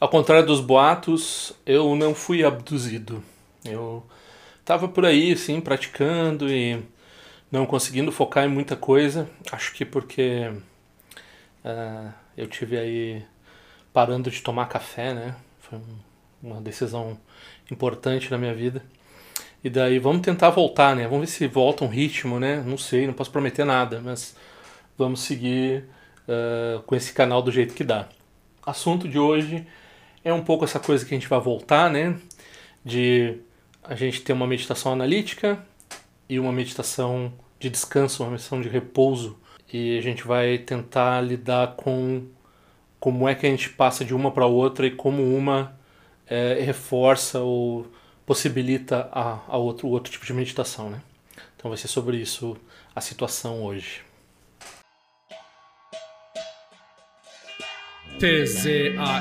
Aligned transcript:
Ao 0.00 0.08
contrário 0.08 0.46
dos 0.46 0.60
boatos, 0.60 1.52
eu 1.66 1.96
não 1.96 2.14
fui 2.14 2.44
abduzido. 2.44 3.20
Eu 3.64 4.06
estava 4.60 4.86
por 4.86 5.04
aí, 5.04 5.36
sim, 5.36 5.60
praticando 5.60 6.48
e 6.48 6.80
não 7.50 7.66
conseguindo 7.66 8.12
focar 8.12 8.44
em 8.44 8.48
muita 8.48 8.76
coisa. 8.76 9.28
Acho 9.50 9.74
que 9.74 9.84
porque 9.84 10.52
uh, 11.64 12.12
eu 12.36 12.46
tive 12.46 12.78
aí 12.78 13.24
parando 13.92 14.30
de 14.30 14.40
tomar 14.40 14.66
café, 14.66 15.12
né? 15.12 15.34
Foi 15.58 15.80
uma 16.40 16.60
decisão 16.60 17.18
importante 17.68 18.30
na 18.30 18.38
minha 18.38 18.54
vida. 18.54 18.84
E 19.64 19.68
daí 19.68 19.98
vamos 19.98 20.22
tentar 20.22 20.50
voltar, 20.50 20.94
né? 20.94 21.08
Vamos 21.08 21.28
ver 21.28 21.36
se 21.36 21.48
volta 21.48 21.82
um 21.84 21.88
ritmo, 21.88 22.38
né? 22.38 22.62
Não 22.64 22.78
sei, 22.78 23.04
não 23.04 23.14
posso 23.14 23.32
prometer 23.32 23.64
nada, 23.64 24.00
mas 24.00 24.36
vamos 24.96 25.22
seguir 25.22 25.86
uh, 26.28 26.80
com 26.82 26.94
esse 26.94 27.12
canal 27.12 27.42
do 27.42 27.50
jeito 27.50 27.74
que 27.74 27.82
dá. 27.82 28.08
Assunto 28.64 29.08
de 29.08 29.18
hoje 29.18 29.66
é 30.24 30.32
um 30.32 30.42
pouco 30.42 30.64
essa 30.64 30.80
coisa 30.80 31.04
que 31.04 31.14
a 31.14 31.18
gente 31.18 31.28
vai 31.28 31.40
voltar, 31.40 31.90
né? 31.90 32.18
De 32.84 33.38
a 33.82 33.94
gente 33.94 34.20
ter 34.22 34.32
uma 34.32 34.46
meditação 34.46 34.92
analítica 34.92 35.64
e 36.28 36.38
uma 36.38 36.52
meditação 36.52 37.32
de 37.58 37.70
descanso, 37.70 38.22
uma 38.22 38.30
meditação 38.30 38.60
de 38.60 38.68
repouso. 38.68 39.38
E 39.72 39.98
a 39.98 40.02
gente 40.02 40.26
vai 40.26 40.58
tentar 40.58 41.20
lidar 41.20 41.74
com 41.76 42.26
como 43.00 43.28
é 43.28 43.34
que 43.34 43.46
a 43.46 43.50
gente 43.50 43.70
passa 43.70 44.04
de 44.04 44.14
uma 44.14 44.30
para 44.30 44.46
outra 44.46 44.86
e 44.86 44.90
como 44.90 45.22
uma 45.22 45.78
é, 46.26 46.54
reforça 46.60 47.40
ou 47.40 47.86
possibilita 48.26 49.08
a, 49.12 49.40
a 49.46 49.56
outro, 49.56 49.88
o 49.88 49.90
outro 49.90 50.12
tipo 50.12 50.26
de 50.26 50.32
meditação, 50.32 50.90
né? 50.90 51.00
Então 51.56 51.70
vai 51.70 51.78
ser 51.78 51.88
sobre 51.88 52.16
isso 52.18 52.56
a 52.94 53.00
situação 53.00 53.64
hoje. 53.64 54.07
tzal.org 58.18 59.20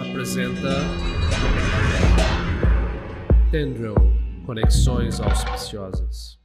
apresenta 0.00 0.68
Tendril 3.50 3.96
Conexões 4.46 5.18
Auspiciosas. 5.18 6.38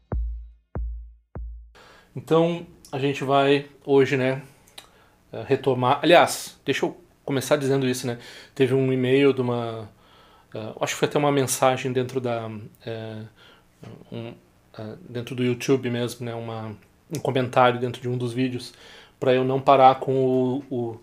Então 2.16 2.66
a 2.92 2.98
gente 2.98 3.24
vai 3.24 3.68
hoje, 3.86 4.18
né, 4.18 4.42
eh, 5.32 5.46
retomar. 5.48 6.00
Aliás, 6.02 6.60
deixa 6.66 6.88
eu 6.88 7.00
começar 7.24 7.56
dizendo 7.56 7.88
isso, 7.88 8.08
né? 8.08 8.18
Teve 8.56 8.74
um 8.74 8.92
e-mail 8.92 9.32
de 9.32 9.42
uma. 9.42 9.90
Uh, 10.54 10.84
acho 10.84 10.94
que 10.94 11.00
foi 11.00 11.08
até 11.08 11.20
uma 11.20 11.32
mensagem 11.32 11.94
dentro 11.94 12.20
da. 12.20 12.48
Uh, 12.48 13.28
um, 14.12 14.30
uh, 14.30 14.98
dentro 15.08 15.36
do 15.36 15.44
YouTube 15.44 15.90
mesmo, 15.92 16.26
né? 16.26 16.34
Uma, 16.34 16.76
um 17.16 17.20
comentário 17.20 17.80
dentro 17.80 18.02
de 18.02 18.10
um 18.10 18.18
dos 18.18 18.34
vídeos 18.34 18.74
para 19.24 19.34
eu 19.34 19.46
não 19.46 19.62
parar 19.62 20.02
com, 20.02 20.12
o, 20.14 20.64
o, 20.70 21.00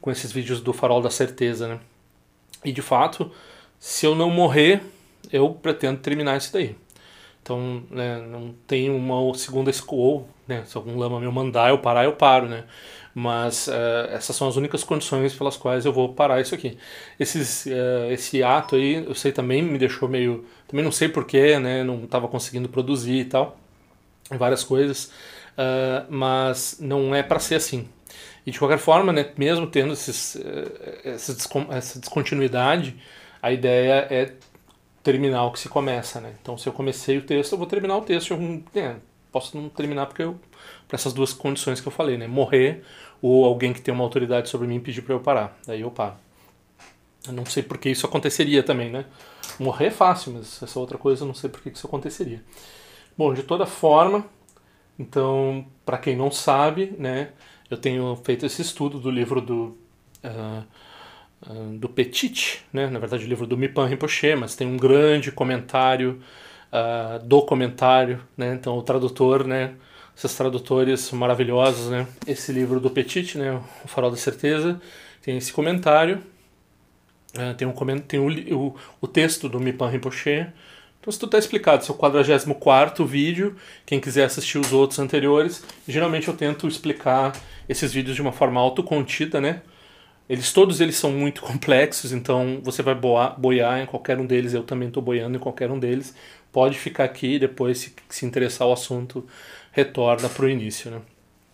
com 0.00 0.10
esses 0.10 0.32
vídeos 0.32 0.60
do 0.60 0.72
Farol 0.72 1.00
da 1.00 1.10
Certeza, 1.10 1.68
né? 1.68 1.78
E 2.64 2.72
de 2.72 2.82
fato, 2.82 3.30
se 3.78 4.04
eu 4.04 4.16
não 4.16 4.28
morrer, 4.30 4.82
eu 5.32 5.50
pretendo 5.50 6.00
terminar 6.00 6.36
isso 6.38 6.52
daí. 6.52 6.74
Então, 7.40 7.84
né, 7.88 8.18
não 8.18 8.52
tem 8.66 8.90
uma 8.90 9.32
segunda 9.34 9.70
escola, 9.70 10.24
né? 10.48 10.64
Se 10.66 10.76
algum 10.76 10.98
lama 10.98 11.20
me 11.20 11.28
mandar 11.28 11.70
eu 11.70 11.78
parar, 11.78 12.02
eu 12.02 12.14
paro, 12.14 12.48
né? 12.48 12.64
Mas 13.14 13.68
uh, 13.68 14.10
essas 14.10 14.34
são 14.34 14.48
as 14.48 14.56
únicas 14.56 14.82
condições 14.82 15.32
pelas 15.32 15.56
quais 15.56 15.86
eu 15.86 15.92
vou 15.92 16.14
parar 16.14 16.40
isso 16.40 16.52
aqui. 16.52 16.76
Esses, 17.16 17.66
uh, 17.66 18.10
esse 18.10 18.42
ato 18.42 18.74
aí, 18.74 19.04
eu 19.06 19.14
sei 19.14 19.30
também 19.30 19.62
me 19.62 19.78
deixou 19.78 20.08
meio, 20.08 20.44
também 20.66 20.84
não 20.84 20.90
sei 20.90 21.08
porquê, 21.08 21.60
né? 21.60 21.84
Não 21.84 22.02
estava 22.02 22.26
conseguindo 22.26 22.68
produzir 22.68 23.20
e 23.20 23.24
tal, 23.24 23.56
várias 24.36 24.64
coisas 24.64 25.12
uh, 25.56 26.06
mas 26.08 26.78
não 26.80 27.14
é 27.14 27.22
para 27.22 27.38
ser 27.38 27.56
assim. 27.56 27.88
E 28.46 28.50
de 28.50 28.58
qualquer 28.58 28.78
forma, 28.78 29.12
né, 29.12 29.30
mesmo 29.36 29.66
tendo 29.66 29.92
esses, 29.92 30.36
eh, 30.36 31.02
essa 31.04 31.98
descontinuidade, 31.98 32.96
a 33.42 33.50
ideia 33.50 34.06
é 34.08 34.34
terminar 35.02 35.44
o 35.46 35.52
que 35.52 35.58
se 35.58 35.68
começa. 35.68 36.20
Né? 36.20 36.32
Então, 36.40 36.56
se 36.56 36.68
eu 36.68 36.72
comecei 36.72 37.18
o 37.18 37.22
texto, 37.22 37.52
eu 37.52 37.58
vou 37.58 37.66
terminar 37.66 37.96
o 37.96 38.02
texto. 38.02 38.30
Eu, 38.30 38.62
né, 38.72 38.96
posso 39.32 39.56
não 39.56 39.68
terminar 39.68 40.06
porque 40.06 40.22
eu, 40.22 40.38
para 40.86 40.94
essas 40.94 41.12
duas 41.12 41.32
condições 41.32 41.80
que 41.80 41.88
eu 41.88 41.92
falei, 41.92 42.16
né? 42.16 42.28
morrer 42.28 42.84
ou 43.20 43.44
alguém 43.44 43.72
que 43.72 43.80
tem 43.80 43.92
uma 43.92 44.04
autoridade 44.04 44.48
sobre 44.48 44.68
mim 44.68 44.78
pedir 44.78 45.02
para 45.02 45.14
eu 45.14 45.20
parar. 45.20 45.58
Daí 45.66 45.80
eu 45.80 45.90
paro. 45.90 46.14
Eu 47.26 47.32
não 47.32 47.44
sei 47.44 47.62
porque 47.62 47.90
isso 47.90 48.06
aconteceria 48.06 48.62
também, 48.62 48.90
né? 48.90 49.04
Morrer 49.58 49.86
é 49.86 49.90
fácil, 49.90 50.32
mas 50.32 50.62
essa 50.62 50.78
outra 50.78 50.96
coisa 50.96 51.24
eu 51.24 51.26
não 51.26 51.34
sei 51.34 51.50
porque 51.50 51.70
isso 51.70 51.86
aconteceria. 51.86 52.44
Bom, 53.18 53.34
de 53.34 53.42
toda 53.42 53.66
forma, 53.66 54.24
então, 54.98 55.66
para 55.84 55.98
quem 55.98 56.16
não 56.16 56.30
sabe, 56.30 56.94
né, 56.98 57.30
eu 57.70 57.76
tenho 57.76 58.16
feito 58.24 58.46
esse 58.46 58.62
estudo 58.62 58.98
do 58.98 59.10
livro 59.10 59.40
do 59.40 59.76
uh, 60.24 60.64
uh, 61.48 61.78
do 61.78 61.88
Petit, 61.88 62.64
né, 62.72 62.88
na 62.88 62.98
verdade 62.98 63.24
o 63.24 63.28
livro 63.28 63.46
do 63.46 63.56
Mipan 63.56 63.86
Rinpoche, 63.86 64.34
mas 64.34 64.56
tem 64.56 64.66
um 64.66 64.76
grande 64.76 65.30
comentário 65.30 66.20
uh, 66.72 67.24
do 67.24 67.42
comentário, 67.42 68.22
né, 68.36 68.54
então 68.54 68.78
o 68.78 68.82
tradutor, 68.82 69.46
né, 69.46 69.74
esses 70.16 70.34
tradutores 70.34 71.10
maravilhosos, 71.12 71.90
né, 71.90 72.06
esse 72.26 72.50
livro 72.50 72.80
do 72.80 72.90
Petit, 72.90 73.36
né, 73.36 73.60
o 73.84 73.88
Farol 73.88 74.10
da 74.10 74.16
Certeza, 74.16 74.80
tem 75.20 75.36
esse 75.36 75.52
comentário, 75.52 76.22
tem, 77.58 77.68
um, 77.68 77.98
tem 77.98 78.18
o, 78.18 78.56
o, 78.56 78.76
o 79.00 79.06
texto 79.06 79.46
do 79.46 79.60
Mipan 79.60 79.90
Rinpoche, 79.90 80.46
então 81.06 81.12
isso 81.12 81.20
tudo 81.20 81.28
está 81.28 81.38
explicado, 81.38 81.84
esse 81.84 81.90
é 81.90 81.94
o 81.94 81.96
44 81.96 83.06
vídeo, 83.06 83.54
quem 83.86 84.00
quiser 84.00 84.24
assistir 84.24 84.58
os 84.58 84.72
outros 84.72 84.98
anteriores, 84.98 85.62
geralmente 85.86 86.26
eu 86.26 86.34
tento 86.34 86.66
explicar 86.66 87.32
esses 87.68 87.92
vídeos 87.92 88.16
de 88.16 88.22
uma 88.22 88.32
forma 88.32 88.60
autocontida, 88.60 89.40
né? 89.40 89.62
Eles, 90.28 90.52
todos 90.52 90.80
eles 90.80 90.96
são 90.96 91.12
muito 91.12 91.42
complexos, 91.46 92.10
então 92.10 92.60
você 92.60 92.82
vai 92.82 92.96
boiar 93.38 93.80
em 93.80 93.86
qualquer 93.86 94.18
um 94.18 94.26
deles, 94.26 94.52
eu 94.52 94.64
também 94.64 94.88
estou 94.88 95.00
boiando 95.00 95.36
em 95.36 95.40
qualquer 95.40 95.70
um 95.70 95.78
deles. 95.78 96.12
Pode 96.50 96.76
ficar 96.76 97.04
aqui 97.04 97.38
depois, 97.38 97.78
se, 97.78 97.94
se 98.08 98.26
interessar 98.26 98.66
o 98.66 98.72
assunto, 98.72 99.24
retorna 99.70 100.28
para 100.28 100.44
o 100.44 100.48
início. 100.48 100.90
Né? 100.90 101.00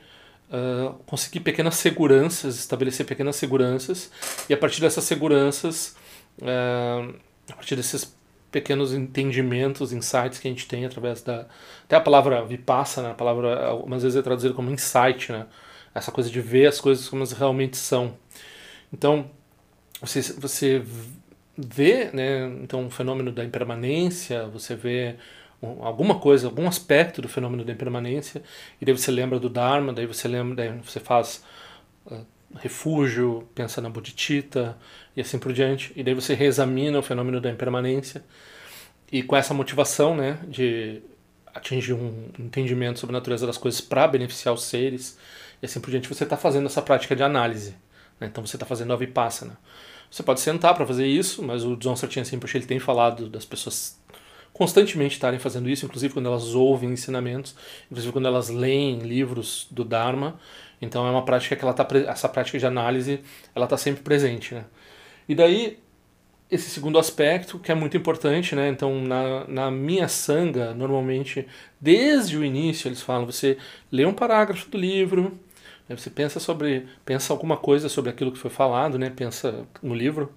uh, 0.50 0.94
conseguir 1.06 1.40
pequenas 1.40 1.76
seguranças, 1.76 2.56
estabelecer 2.56 3.06
pequenas 3.06 3.36
seguranças, 3.36 4.10
e 4.48 4.54
a 4.54 4.56
partir 4.56 4.80
dessas 4.80 5.04
seguranças, 5.04 5.96
uh, 6.40 7.14
a 7.50 7.54
partir 7.54 7.76
desses 7.76 8.16
pequenos 8.50 8.94
entendimentos, 8.94 9.92
insights 9.92 10.38
que 10.38 10.48
a 10.48 10.50
gente 10.50 10.66
tem 10.66 10.84
através 10.84 11.22
da. 11.22 11.46
Até 11.84 11.96
a 11.96 12.00
palavra 12.00 12.44
vipassa, 12.44 13.02
né? 13.02 13.10
a 13.10 13.14
palavra 13.14 13.66
algumas 13.66 14.02
vezes 14.02 14.16
é 14.16 14.22
traduzida 14.22 14.54
como 14.54 14.70
insight, 14.70 15.30
né? 15.30 15.46
essa 15.94 16.12
coisa 16.12 16.30
de 16.30 16.40
ver 16.40 16.66
as 16.66 16.80
coisas 16.80 17.08
como 17.08 17.20
elas 17.20 17.32
realmente 17.32 17.76
são. 17.76 18.16
Então, 18.92 19.30
você, 20.00 20.20
você 20.20 20.82
vê, 21.56 22.10
né, 22.12 22.46
então, 22.62 22.86
o 22.86 22.90
fenômeno 22.90 23.32
da 23.32 23.44
impermanência, 23.44 24.46
você 24.46 24.74
vê 24.74 25.16
alguma 25.62 26.18
coisa, 26.18 26.46
algum 26.46 26.68
aspecto 26.68 27.22
do 27.22 27.28
fenômeno 27.28 27.64
da 27.64 27.72
impermanência, 27.72 28.42
e 28.80 28.84
daí 28.84 28.96
você 28.96 29.10
lembra 29.10 29.38
do 29.38 29.48
Dharma, 29.48 29.92
daí 29.92 30.06
você 30.06 30.28
lembra, 30.28 30.56
daí 30.56 30.78
você 30.84 31.00
faz 31.00 31.44
uh, 32.06 32.24
refúgio, 32.56 33.48
pensa 33.54 33.80
na 33.80 33.88
bodhicitta 33.88 34.76
e 35.16 35.20
assim 35.20 35.38
por 35.38 35.52
diante, 35.52 35.92
e 35.96 36.02
daí 36.02 36.14
você 36.14 36.34
reexamina 36.34 36.98
o 36.98 37.02
fenômeno 37.02 37.40
da 37.40 37.50
impermanência, 37.50 38.24
e 39.10 39.22
com 39.22 39.36
essa 39.36 39.54
motivação, 39.54 40.16
né, 40.16 40.38
de 40.48 41.02
atingir 41.54 41.94
um 41.94 42.28
entendimento 42.38 42.98
sobre 42.98 43.16
a 43.16 43.18
natureza 43.18 43.46
das 43.46 43.56
coisas 43.56 43.80
para 43.80 44.06
beneficiar 44.06 44.54
os 44.54 44.64
seres, 44.64 45.18
e 45.62 45.66
assim 45.66 45.80
por 45.80 45.90
diante, 45.90 46.08
você 46.08 46.24
está 46.24 46.36
fazendo 46.36 46.66
essa 46.66 46.82
prática 46.82 47.16
de 47.16 47.22
análise. 47.22 47.74
Né? 48.20 48.26
Então 48.26 48.44
você 48.44 48.56
está 48.56 48.66
fazendo 48.66 48.92
a 48.92 48.96
vipassana. 48.96 49.58
Você 50.10 50.22
pode 50.22 50.40
sentar 50.40 50.74
para 50.74 50.86
fazer 50.86 51.06
isso, 51.06 51.42
mas 51.42 51.64
o 51.64 51.76
John 51.76 51.96
Sartin 51.96 52.22
Rinpoche 52.22 52.58
ele 52.58 52.66
tem 52.66 52.78
falado 52.78 53.28
das 53.28 53.44
pessoas 53.44 53.98
constantemente 54.56 55.14
estarem 55.14 55.38
fazendo 55.38 55.68
isso, 55.68 55.84
inclusive 55.84 56.14
quando 56.14 56.26
elas 56.26 56.54
ouvem 56.54 56.90
ensinamentos, 56.90 57.54
inclusive 57.90 58.10
quando 58.10 58.26
elas 58.26 58.48
leem 58.48 59.00
livros 59.00 59.66
do 59.70 59.84
Dharma. 59.84 60.40
Então 60.80 61.06
é 61.06 61.10
uma 61.10 61.24
prática 61.24 61.54
que 61.54 61.62
ela 61.62 61.74
tá 61.74 61.86
essa 62.08 62.28
prática 62.28 62.58
de 62.58 62.64
análise, 62.64 63.20
ela 63.54 63.66
está 63.66 63.76
sempre 63.76 64.02
presente, 64.02 64.54
né? 64.54 64.64
E 65.28 65.34
daí 65.34 65.78
esse 66.50 66.70
segundo 66.70 66.98
aspecto 66.98 67.58
que 67.58 67.70
é 67.70 67.74
muito 67.74 67.98
importante, 67.98 68.54
né? 68.54 68.68
Então 68.68 68.98
na, 69.02 69.46
na 69.46 69.70
minha 69.70 70.08
sanga 70.08 70.72
normalmente 70.72 71.46
desde 71.78 72.38
o 72.38 72.44
início 72.44 72.88
eles 72.88 73.02
falam 73.02 73.26
você 73.26 73.58
lê 73.92 74.06
um 74.06 74.14
parágrafo 74.14 74.70
do 74.70 74.78
livro, 74.78 75.38
né? 75.86 75.96
você 75.96 76.08
pensa 76.08 76.40
sobre 76.40 76.86
pensa 77.04 77.30
alguma 77.32 77.58
coisa 77.58 77.90
sobre 77.90 78.10
aquilo 78.10 78.32
que 78.32 78.38
foi 78.38 78.50
falado, 78.50 78.98
né? 78.98 79.10
Pensa 79.10 79.66
no 79.82 79.94
livro, 79.94 80.32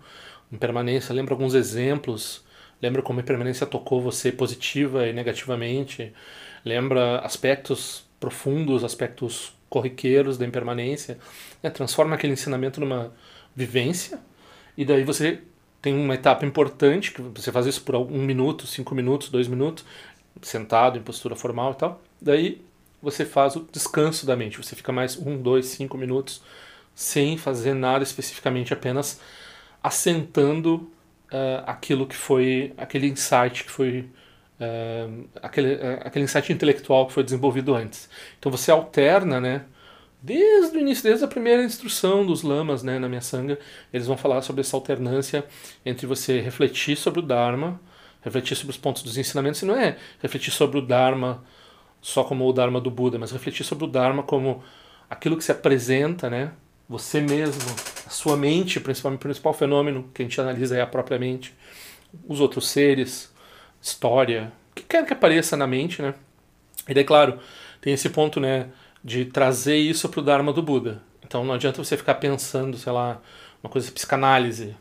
em 0.51 0.57
permanência, 0.57 1.15
lembra 1.15 1.33
alguns 1.33 1.53
exemplos 1.53 2.43
Lembra 2.81 3.01
como 3.01 3.19
a 3.19 3.23
impermanência 3.23 3.67
tocou 3.67 4.01
você 4.01 4.31
positiva 4.31 5.07
e 5.07 5.13
negativamente? 5.13 6.13
Lembra 6.63 7.19
aspectos 7.19 8.05
profundos, 8.19 8.83
aspectos 8.83 9.53
corriqueiros 9.69 10.37
da 10.37 10.45
impermanência? 10.45 11.17
Né? 11.61 11.69
Transforma 11.69 12.15
aquele 12.15 12.33
ensinamento 12.33 12.79
numa 12.79 13.13
vivência 13.55 14.19
e 14.77 14.85
daí 14.85 15.03
você 15.03 15.41
tem 15.81 15.93
uma 15.93 16.15
etapa 16.15 16.45
importante 16.45 17.11
que 17.11 17.21
você 17.21 17.51
faz 17.51 17.65
isso 17.65 17.83
por 17.83 17.95
um 17.95 18.23
minuto, 18.23 18.67
cinco 18.67 18.93
minutos, 18.93 19.29
dois 19.29 19.47
minutos, 19.47 19.85
sentado 20.41 20.97
em 20.97 21.01
postura 21.01 21.35
formal 21.35 21.73
e 21.73 21.75
tal. 21.75 22.01
Daí 22.21 22.61
você 23.01 23.25
faz 23.25 23.55
o 23.55 23.67
descanso 23.71 24.25
da 24.25 24.35
mente. 24.35 24.57
Você 24.57 24.75
fica 24.75 24.91
mais 24.91 25.17
um, 25.17 25.41
dois, 25.41 25.67
cinco 25.67 25.97
minutos 25.97 26.41
sem 26.93 27.37
fazer 27.37 27.73
nada 27.73 28.03
especificamente, 28.03 28.73
apenas 28.73 29.21
assentando 29.81 30.91
uh, 31.31 31.63
aquilo 31.65 32.07
que 32.07 32.15
foi, 32.15 32.73
aquele 32.77 33.07
insight 33.07 33.63
que 33.63 33.71
foi, 33.71 34.09
uh, 34.59 35.27
aquele, 35.41 35.75
uh, 35.75 35.99
aquele 36.01 36.25
insight 36.25 36.51
intelectual 36.51 37.07
que 37.07 37.13
foi 37.13 37.23
desenvolvido 37.23 37.73
antes. 37.73 38.09
Então 38.37 38.51
você 38.51 38.71
alterna, 38.71 39.39
né? 39.39 39.65
Desde 40.21 40.77
o 40.77 40.81
início, 40.81 41.03
desde 41.03 41.23
a 41.23 41.27
primeira 41.27 41.63
instrução 41.63 42.25
dos 42.25 42.43
lamas 42.43 42.83
né, 42.83 42.99
na 42.99 43.07
minha 43.07 43.21
sanga, 43.21 43.57
eles 43.93 44.05
vão 44.05 44.17
falar 44.17 44.41
sobre 44.41 44.61
essa 44.61 44.75
alternância 44.75 45.45
entre 45.85 46.05
você 46.05 46.41
refletir 46.41 46.97
sobre 46.97 47.19
o 47.19 47.23
Dharma, 47.23 47.79
refletir 48.21 48.57
sobre 48.57 48.71
os 48.71 48.77
pontos 48.77 49.01
dos 49.01 49.17
ensinamentos, 49.17 49.61
e 49.61 49.65
não 49.65 49.75
é 49.75 49.95
refletir 50.21 50.51
sobre 50.51 50.77
o 50.77 50.81
Dharma 50.81 51.41
só 52.01 52.25
como 52.25 52.45
o 52.45 52.51
Dharma 52.51 52.81
do 52.81 52.91
Buda, 52.91 53.17
mas 53.17 53.31
refletir 53.31 53.65
sobre 53.65 53.85
o 53.85 53.87
Dharma 53.87 54.21
como 54.21 54.61
aquilo 55.09 55.37
que 55.37 55.43
se 55.43 55.53
apresenta, 55.53 56.29
né, 56.29 56.51
você 56.87 57.21
mesmo, 57.21 57.63
sua 58.09 58.35
mente, 58.35 58.79
principalmente 58.79 59.19
o 59.19 59.21
principal 59.21 59.53
fenômeno 59.53 60.09
que 60.13 60.21
a 60.21 60.25
gente 60.25 60.39
analisa 60.39 60.77
é 60.77 60.81
a 60.81 60.87
própria 60.87 61.19
mente, 61.19 61.53
os 62.27 62.39
outros 62.39 62.67
seres, 62.69 63.33
história, 63.81 64.51
o 64.71 64.75
que 64.75 64.83
quer 64.83 65.05
que 65.05 65.13
apareça 65.13 65.55
na 65.55 65.67
mente, 65.67 66.01
né? 66.01 66.13
E 66.87 66.93
daí, 66.93 67.03
claro, 67.03 67.39
tem 67.81 67.93
esse 67.93 68.09
ponto, 68.09 68.39
né, 68.39 68.67
de 69.03 69.25
trazer 69.25 69.77
isso 69.77 70.09
para 70.09 70.19
o 70.19 70.23
Dharma 70.23 70.51
do 70.51 70.61
Buda. 70.61 71.01
Então 71.23 71.43
não 71.43 71.53
adianta 71.53 71.83
você 71.83 71.95
ficar 71.95 72.15
pensando, 72.15 72.77
sei 72.77 72.91
lá, 72.91 73.21
uma 73.63 73.69
coisa 73.69 73.87
de 73.87 73.93
psicanálise, 73.93 74.75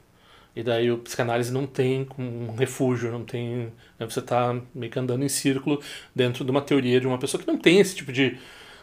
e 0.56 0.62
daí 0.62 0.90
o 0.90 0.98
psicanálise 0.98 1.52
não 1.52 1.66
tem 1.66 2.08
um 2.18 2.54
refúgio, 2.56 3.12
não 3.12 3.24
tem. 3.24 3.72
Né, 3.98 4.06
você 4.08 4.18
está 4.18 4.60
meio 4.74 4.90
que 4.90 4.98
andando 4.98 5.24
em 5.24 5.28
círculo 5.28 5.80
dentro 6.14 6.44
de 6.44 6.50
uma 6.50 6.60
teoria 6.60 7.00
de 7.00 7.06
uma 7.06 7.18
pessoa 7.18 7.40
que 7.40 7.46
não 7.46 7.58
tem 7.58 7.78
esse 7.78 7.94
tipo 7.94 8.10
de 8.10 8.36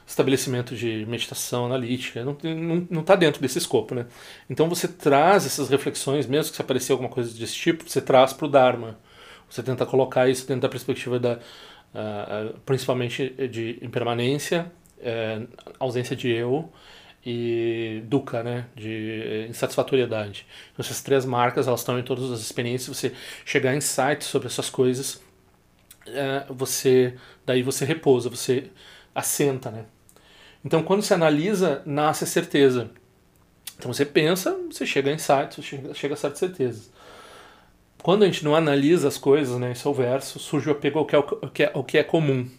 estabelecimento 0.05 0.75
de 0.75 1.05
meditação 1.07 1.65
analítica, 1.65 2.23
não 2.23 2.33
está 2.33 2.47
não, 2.49 2.87
não 2.89 3.03
tá 3.03 3.15
dentro 3.15 3.41
desse 3.41 3.57
escopo. 3.57 3.95
Né? 3.95 4.05
Então 4.49 4.69
você 4.69 4.87
traz 4.87 5.45
essas 5.45 5.69
reflexões, 5.69 6.27
mesmo 6.27 6.51
que 6.51 6.55
se 6.55 6.61
aparecer 6.61 6.91
alguma 6.91 7.09
coisa 7.09 7.37
desse 7.37 7.55
tipo, 7.55 7.89
você 7.89 8.01
traz 8.01 8.33
para 8.33 8.45
o 8.45 8.49
Dharma. 8.49 8.97
Você 9.49 9.63
tenta 9.63 9.85
colocar 9.85 10.29
isso 10.29 10.47
dentro 10.47 10.61
da 10.61 10.69
perspectiva 10.69 11.19
da, 11.19 11.33
uh, 11.33 12.59
principalmente 12.65 13.29
de 13.49 13.79
impermanência, 13.81 14.71
uh, 14.99 15.47
ausência 15.79 16.15
de 16.15 16.29
eu 16.29 16.71
e 17.25 18.03
dukkha, 18.05 18.43
né, 18.43 18.65
de 18.75 19.47
insatisfatoriedade. 19.49 20.45
Então, 20.73 20.83
essas 20.83 21.01
três 21.01 21.25
marcas, 21.25 21.67
elas 21.67 21.79
estão 21.79 21.97
em 21.97 22.03
todas 22.03 22.31
as 22.31 22.39
experiências. 22.39 22.95
Você 22.95 23.13
chegar 23.43 23.73
em 23.73 23.77
insights 23.77 24.27
sobre 24.27 24.47
essas 24.47 24.69
coisas, 24.69 25.15
uh, 26.07 26.53
você 26.53 27.15
daí 27.45 27.63
você 27.63 27.85
repousa, 27.85 28.29
você 28.29 28.69
assenta, 29.13 29.71
né? 29.71 29.85
Então, 30.65 30.81
quando 30.81 31.03
você 31.03 31.13
analisa, 31.13 31.83
nasce 31.85 32.23
a 32.23 32.27
certeza. 32.27 32.89
Então, 33.77 33.93
você 33.93 34.03
pensa, 34.03 34.57
você 34.71 34.83
chega 34.83 35.11
a 35.11 35.13
insights, 35.13 35.57
você 35.57 35.93
chega, 35.93 36.15
a 36.15 36.17
certas 36.17 36.39
certezas. 36.39 36.91
Quando 38.01 38.23
a 38.23 38.25
gente 38.25 38.43
não 38.43 38.55
analisa 38.55 39.07
as 39.07 39.17
coisas, 39.17 39.59
né, 39.59 39.73
esse 39.73 39.85
é 39.85 39.89
o 39.89 39.93
verso, 39.93 40.39
surge 40.39 40.67
o 40.67 40.71
apego 40.71 40.99
ao 40.99 41.05
que 41.05 41.15
é, 41.15 41.19
o 41.19 41.49
que 41.49 41.63
é, 41.63 41.71
ao 41.71 41.83
que 41.83 41.97
é 41.99 42.03
comum. 42.03 42.49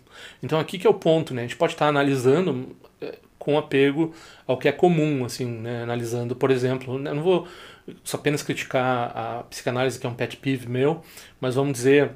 Então, 0.41 0.61
aqui 0.61 0.79
que 0.79 0.87
é 0.87 0.91
o 0.91 0.95
ponto, 0.95 1.35
né? 1.35 1.43
A 1.43 1.45
gente 1.45 1.57
pode 1.57 1.73
estar 1.73 1.89
analisando 1.89 2.75
eh, 3.01 3.19
com 3.39 3.59
apego 3.59 4.15
ao 4.47 4.57
que 4.57 4.69
é 4.69 4.73
comum, 4.73 5.25
assim, 5.25 5.45
né? 5.45 5.83
Analisando, 5.83 6.35
por 6.35 6.51
exemplo, 6.51 6.95
eu 6.95 7.15
não 7.15 7.23
vou 7.23 7.47
apenas 8.13 8.43
criticar 8.43 9.13
a 9.17 9.43
psicanálise, 9.45 9.99
que 9.99 10.07
é 10.07 10.11
um 10.11 10.15
pet 10.15 10.37
peeve 10.37 10.69
meu, 10.69 11.03
mas 11.41 11.55
vamos 11.55 11.75
dizer 11.75 12.13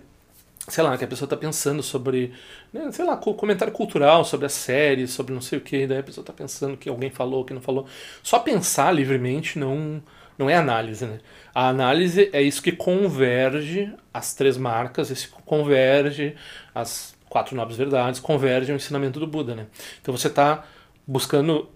sei 0.70 0.84
lá, 0.84 0.96
que 0.96 1.04
a 1.04 1.08
pessoa 1.08 1.26
está 1.26 1.36
pensando 1.36 1.82
sobre, 1.82 2.32
né, 2.72 2.90
sei 2.92 3.04
lá, 3.04 3.16
comentário 3.16 3.72
cultural 3.72 4.24
sobre 4.24 4.46
a 4.46 4.48
série, 4.48 5.06
sobre 5.06 5.34
não 5.34 5.40
sei 5.40 5.58
o 5.58 5.60
que, 5.60 5.86
daí 5.86 5.98
a 5.98 6.02
pessoa 6.02 6.22
está 6.22 6.32
pensando 6.32 6.76
que 6.76 6.88
alguém 6.88 7.10
falou, 7.10 7.44
que 7.44 7.52
não 7.52 7.60
falou. 7.60 7.86
Só 8.22 8.38
pensar 8.38 8.92
livremente 8.92 9.58
não, 9.58 10.02
não 10.38 10.48
é 10.48 10.54
análise, 10.54 11.04
né? 11.04 11.18
A 11.54 11.68
análise 11.68 12.30
é 12.32 12.40
isso 12.40 12.62
que 12.62 12.72
converge 12.72 13.92
as 14.14 14.34
três 14.34 14.56
marcas, 14.56 15.10
isso 15.10 15.28
que 15.28 15.42
converge 15.42 16.34
as 16.74 17.14
quatro 17.28 17.56
nobres 17.56 17.76
verdades, 17.76 18.20
converge 18.20 18.70
ao 18.70 18.76
ensinamento 18.76 19.18
do 19.20 19.26
Buda, 19.26 19.54
né? 19.54 19.66
Então 20.00 20.16
você 20.16 20.28
está 20.28 20.64
buscando... 21.06 21.68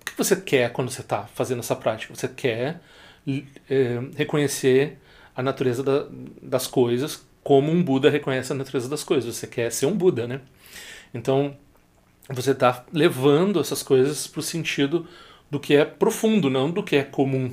O 0.00 0.04
que 0.10 0.16
você 0.16 0.34
quer 0.34 0.72
quando 0.72 0.90
você 0.90 1.02
está 1.02 1.24
fazendo 1.34 1.60
essa 1.60 1.76
prática? 1.76 2.14
Você 2.14 2.28
quer 2.28 2.80
é, 3.68 4.00
reconhecer 4.16 4.98
a 5.36 5.42
natureza 5.42 5.82
da, 5.82 6.06
das 6.42 6.66
coisas 6.66 7.27
como 7.42 7.70
um 7.72 7.82
Buda 7.82 8.10
reconhece 8.10 8.52
a 8.52 8.56
natureza 8.56 8.88
das 8.88 9.04
coisas. 9.04 9.36
Você 9.36 9.46
quer 9.46 9.70
ser 9.72 9.86
um 9.86 9.96
Buda, 9.96 10.26
né? 10.26 10.40
Então, 11.14 11.56
você 12.28 12.50
está 12.50 12.84
levando 12.92 13.60
essas 13.60 13.82
coisas 13.82 14.26
para 14.26 14.40
o 14.40 14.42
sentido 14.42 15.06
do 15.50 15.58
que 15.58 15.74
é 15.74 15.84
profundo, 15.84 16.50
não 16.50 16.70
do 16.70 16.82
que 16.82 16.96
é 16.96 17.02
comum. 17.02 17.50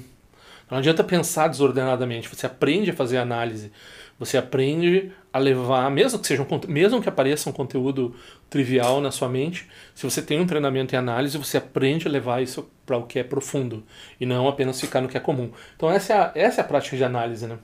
Não 0.69 0.79
adianta 0.79 1.03
pensar 1.03 1.47
desordenadamente. 1.47 2.27
Você 2.27 2.45
aprende 2.45 2.89
a 2.91 2.93
fazer 2.93 3.17
análise. 3.17 3.71
Você 4.17 4.37
aprende 4.37 5.11
a 5.31 5.37
levar, 5.37 5.89
mesmo 5.91 6.19
que 6.19 6.27
seja 6.27 6.41
um, 6.41 6.71
mesmo 6.71 7.01
que 7.01 7.09
apareça 7.09 7.49
um 7.49 7.53
conteúdo 7.53 8.15
trivial 8.49 9.01
na 9.01 9.11
sua 9.11 9.27
mente, 9.27 9.67
se 9.93 10.09
você 10.09 10.21
tem 10.21 10.39
um 10.39 10.47
treinamento 10.47 10.95
em 10.95 10.97
análise, 10.97 11.37
você 11.37 11.57
aprende 11.57 12.07
a 12.07 12.11
levar 12.11 12.41
isso 12.41 12.69
para 12.85 12.97
o 12.97 13.05
que 13.05 13.19
é 13.19 13.23
profundo 13.23 13.83
e 14.19 14.25
não 14.25 14.47
apenas 14.47 14.79
ficar 14.79 15.01
no 15.01 15.09
que 15.09 15.17
é 15.17 15.19
comum. 15.19 15.51
Então 15.75 15.91
essa 15.91 16.13
é 16.13 16.17
a, 16.17 16.31
essa 16.35 16.61
é 16.61 16.63
a 16.63 16.67
prática 16.67 16.95
de 16.95 17.03
análise, 17.03 17.45
né? 17.45 17.59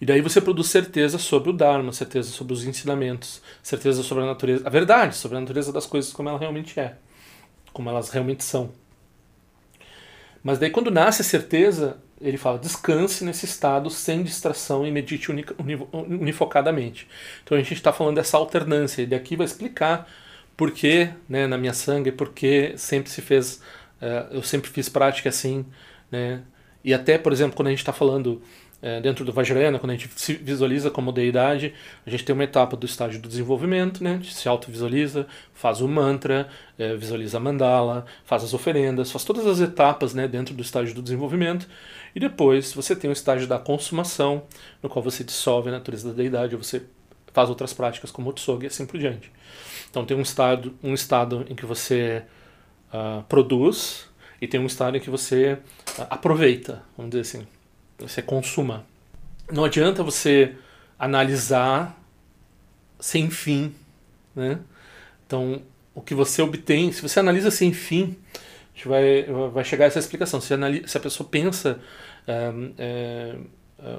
E 0.00 0.06
daí 0.06 0.20
você 0.20 0.40
produz 0.40 0.68
certeza 0.68 1.18
sobre 1.18 1.50
o 1.50 1.52
Dharma, 1.52 1.92
certeza 1.92 2.30
sobre 2.30 2.52
os 2.52 2.64
ensinamentos, 2.64 3.42
certeza 3.62 4.02
sobre 4.02 4.24
a 4.24 4.26
natureza, 4.26 4.66
a 4.66 4.70
verdade 4.70 5.16
sobre 5.16 5.36
a 5.36 5.40
natureza 5.40 5.72
das 5.72 5.86
coisas 5.86 6.12
como 6.12 6.28
ela 6.28 6.38
realmente 6.38 6.78
é, 6.78 6.94
como 7.72 7.90
elas 7.90 8.10
realmente 8.10 8.44
são. 8.44 8.70
Mas 10.42 10.58
daí 10.58 10.70
quando 10.70 10.90
nasce 10.90 11.22
a 11.22 11.24
certeza, 11.24 11.98
ele 12.20 12.36
fala, 12.36 12.58
descanse 12.58 13.24
nesse 13.24 13.44
estado 13.44 13.90
sem 13.90 14.22
distração 14.22 14.86
e 14.86 14.90
medite 14.90 15.30
unifocadamente. 15.92 17.08
Então 17.42 17.56
a 17.56 17.60
gente 17.60 17.74
está 17.74 17.92
falando 17.92 18.16
dessa 18.16 18.36
alternância, 18.36 19.02
e 19.02 19.06
daqui 19.06 19.36
vai 19.36 19.46
explicar 19.46 20.08
por 20.56 20.70
que 20.72 21.10
né, 21.28 21.46
na 21.46 21.58
minha 21.58 21.72
sangue, 21.72 22.12
por 22.12 22.32
que 22.32 22.74
sempre 22.76 23.10
se 23.10 23.20
fez, 23.20 23.60
uh, 24.00 24.32
eu 24.32 24.42
sempre 24.42 24.70
fiz 24.70 24.88
prática 24.88 25.28
assim, 25.28 25.64
né? 26.10 26.42
E 26.84 26.94
até, 26.94 27.18
por 27.18 27.32
exemplo, 27.32 27.56
quando 27.56 27.68
a 27.68 27.70
gente 27.70 27.80
está 27.80 27.92
falando 27.92 28.40
é, 28.80 29.00
dentro 29.00 29.24
do 29.24 29.32
Vajrayana, 29.32 29.78
quando 29.78 29.90
a 29.90 29.96
gente 29.96 30.08
se 30.14 30.34
visualiza 30.34 30.90
como 30.90 31.10
deidade, 31.10 31.74
a 32.06 32.10
gente 32.10 32.24
tem 32.24 32.32
uma 32.32 32.44
etapa 32.44 32.76
do 32.76 32.86
estágio 32.86 33.20
do 33.20 33.28
desenvolvimento, 33.28 34.02
né? 34.04 34.12
A 34.12 34.16
gente 34.16 34.34
se 34.34 34.48
auto-visualiza, 34.48 35.26
faz 35.52 35.80
o 35.80 35.88
mantra, 35.88 36.48
é, 36.78 36.94
visualiza 36.94 37.38
a 37.38 37.40
mandala, 37.40 38.06
faz 38.24 38.44
as 38.44 38.54
oferendas, 38.54 39.10
faz 39.10 39.24
todas 39.24 39.46
as 39.46 39.60
etapas 39.60 40.14
né, 40.14 40.28
dentro 40.28 40.54
do 40.54 40.62
estágio 40.62 40.94
do 40.94 41.02
desenvolvimento. 41.02 41.68
E 42.14 42.20
depois 42.20 42.72
você 42.72 42.94
tem 42.94 43.10
o 43.10 43.12
estágio 43.12 43.48
da 43.48 43.58
consumação, 43.58 44.44
no 44.80 44.88
qual 44.88 45.02
você 45.02 45.24
dissolve 45.24 45.68
a 45.68 45.72
natureza 45.72 46.10
da 46.10 46.14
deidade, 46.14 46.54
você 46.54 46.82
faz 47.32 47.48
outras 47.48 47.72
práticas 47.72 48.10
como 48.10 48.30
o 48.30 48.32
tsogi 48.32 48.64
e 48.64 48.66
assim 48.68 48.86
por 48.86 48.98
diante. 48.98 49.30
Então 49.90 50.04
tem 50.04 50.16
um 50.16 50.22
estado, 50.22 50.74
um 50.82 50.94
estado 50.94 51.44
em 51.48 51.54
que 51.54 51.66
você 51.66 52.22
uh, 52.92 53.22
produz 53.24 54.08
e 54.40 54.46
tem 54.46 54.60
um 54.60 54.66
estado 54.66 54.96
em 54.96 55.00
que 55.00 55.10
você 55.10 55.58
uh, 55.98 56.06
aproveita, 56.10 56.82
vamos 56.96 57.10
dizer 57.10 57.22
assim 57.22 57.57
você 57.98 58.22
consuma. 58.22 58.86
Não 59.50 59.64
adianta 59.64 60.02
você 60.02 60.54
analisar 60.98 61.98
sem 63.00 63.30
fim, 63.30 63.74
né? 64.34 64.60
Então, 65.26 65.62
o 65.94 66.00
que 66.00 66.14
você 66.14 66.40
obtém, 66.42 66.92
se 66.92 67.02
você 67.02 67.20
analisa 67.20 67.50
sem 67.50 67.72
fim, 67.72 68.16
a 68.34 68.76
gente 68.76 68.88
vai, 68.88 69.22
vai 69.52 69.64
chegar 69.64 69.84
a 69.84 69.88
essa 69.88 69.98
explicação. 69.98 70.40
Se, 70.40 70.54
analisa, 70.54 70.86
se 70.86 70.96
a 70.96 71.00
pessoa 71.00 71.28
pensa 71.28 71.80
é, 72.26 72.52
é, 72.78 73.36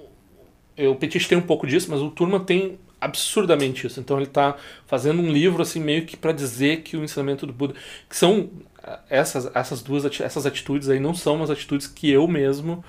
o 0.76 0.96
Petit 0.96 1.28
tem 1.28 1.38
um 1.38 1.42
pouco 1.42 1.64
disso, 1.64 1.88
mas 1.88 2.00
o 2.00 2.10
Turma 2.10 2.40
tem 2.40 2.76
absurdamente 3.00 3.86
isso. 3.86 3.98
Então 3.98 4.16
ele 4.18 4.26
está 4.26 4.56
fazendo 4.86 5.22
um 5.22 5.32
livro 5.32 5.62
assim 5.62 5.80
meio 5.80 6.04
que 6.04 6.16
para 6.16 6.32
dizer 6.32 6.82
que 6.82 6.96
o 6.96 7.04
ensinamento 7.04 7.46
do 7.46 7.52
Buda, 7.52 7.74
que 8.08 8.16
são 8.16 8.50
essas 9.08 9.50
essas 9.54 9.82
duas 9.82 10.04
essas 10.20 10.46
atitudes 10.46 10.88
aí 10.88 11.00
não 11.00 11.14
são 11.14 11.42
as 11.42 11.50
atitudes 11.50 11.86
que 11.86 12.10
eu 12.10 12.26
mesmo 12.26 12.84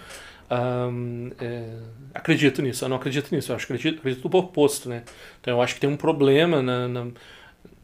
um, 0.51 1.31
é, 1.39 1.69
acredito 2.13 2.61
nisso. 2.61 2.83
Eu 2.83 2.89
não 2.89 2.97
acredito 2.97 3.33
nisso. 3.33 3.51
Eu 3.51 3.55
acho 3.55 3.65
que 3.65 3.73
acredito, 3.73 3.99
acredito 3.99 4.29
no 4.29 4.39
oposto, 4.39 4.89
né? 4.89 5.03
Então 5.39 5.53
eu 5.53 5.61
acho 5.61 5.75
que 5.75 5.79
tem 5.79 5.89
um 5.89 5.97
problema 5.97 6.61
na, 6.61 6.87
na 6.87 7.07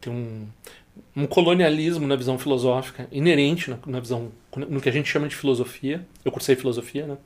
tem 0.00 0.12
um 0.12 0.46
um 1.16 1.26
colonialismo 1.26 2.06
na 2.06 2.16
visão 2.16 2.38
filosófica 2.38 3.08
inerente 3.10 3.70
na, 3.70 3.78
na 3.86 4.00
visão 4.00 4.30
no 4.56 4.80
que 4.80 4.88
a 4.88 4.92
gente 4.92 5.08
chama 5.08 5.28
de 5.28 5.36
filosofia. 5.36 6.06
Eu 6.24 6.32
cursei 6.32 6.56
filosofia, 6.56 7.06
né? 7.06 7.16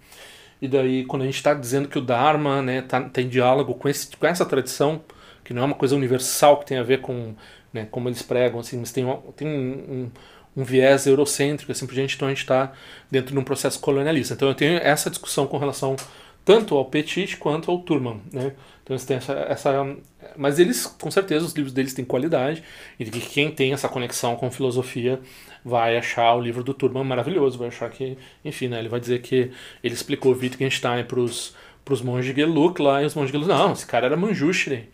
E 0.60 0.68
daí, 0.68 1.04
quando 1.04 1.22
a 1.22 1.24
gente 1.24 1.36
está 1.36 1.54
dizendo 1.54 1.88
que 1.88 1.98
o 1.98 2.00
Dharma 2.00 2.62
né, 2.62 2.82
tá, 2.82 3.00
tem 3.00 3.28
diálogo 3.28 3.74
com, 3.74 3.88
esse, 3.88 4.16
com 4.16 4.26
essa 4.26 4.46
tradição, 4.46 5.02
que 5.42 5.52
não 5.52 5.62
é 5.62 5.64
uma 5.64 5.74
coisa 5.74 5.96
universal 5.96 6.58
que 6.60 6.66
tem 6.66 6.78
a 6.78 6.84
ver 6.84 7.00
com 7.00 7.34
né, 7.72 7.88
como 7.90 8.08
eles 8.08 8.22
pregam, 8.22 8.60
assim, 8.60 8.78
mas 8.78 8.92
tem, 8.92 9.04
uma, 9.04 9.16
tem 9.34 9.48
um, 9.48 9.50
um, 9.50 10.10
um, 10.56 10.64
viés 10.64 11.06
eurocêntrico, 11.06 11.72
assim 11.72 11.86
por 11.86 11.94
diante, 11.94 12.16
então 12.16 12.28
a 12.28 12.30
gente 12.30 12.42
está 12.42 12.72
dentro 13.10 13.32
de 13.32 13.38
um 13.38 13.44
processo 13.44 13.80
colonialista. 13.80 14.34
Então 14.34 14.48
eu 14.48 14.54
tenho 14.54 14.78
essa 14.78 15.10
discussão 15.10 15.46
com 15.46 15.58
relação 15.58 15.96
tanto 16.44 16.76
ao 16.76 16.84
Petit 16.84 17.36
quanto 17.36 17.70
ao 17.70 17.78
Turman, 17.78 18.20
né? 18.32 18.52
Então 18.82 18.94
eles 18.94 19.04
têm 19.04 19.16
essa, 19.16 19.32
essa, 19.48 19.96
mas 20.36 20.58
eles, 20.58 20.86
com 20.86 21.10
certeza, 21.10 21.44
os 21.44 21.52
livros 21.52 21.72
deles 21.72 21.94
têm 21.94 22.04
qualidade 22.04 22.62
e 22.98 23.04
que 23.04 23.20
quem 23.20 23.50
tem 23.50 23.72
essa 23.72 23.88
conexão 23.88 24.34
com 24.34 24.50
filosofia 24.50 25.20
vai 25.64 25.96
achar 25.96 26.34
o 26.34 26.40
livro 26.40 26.64
do 26.64 26.74
Turman 26.74 27.04
maravilhoso, 27.04 27.58
vai 27.58 27.68
achar 27.68 27.88
que, 27.90 28.18
enfim, 28.44 28.68
né? 28.68 28.80
Ele 28.80 28.88
vai 28.88 28.98
dizer 28.98 29.20
que 29.22 29.52
ele 29.84 29.94
explicou 29.94 30.32
Wittgenstein 30.32 31.04
para 31.04 31.20
os 31.20 31.54
para 31.84 31.94
os 31.94 32.02
monges 32.02 32.34
Geluk 32.34 32.80
lá 32.80 33.02
e 33.02 33.06
os 33.06 33.14
monges 33.14 33.32
Geluk, 33.32 33.48
não, 33.48 33.72
esse 33.72 33.86
cara 33.86 34.06
era 34.06 34.16
Manjushri. 34.16 34.88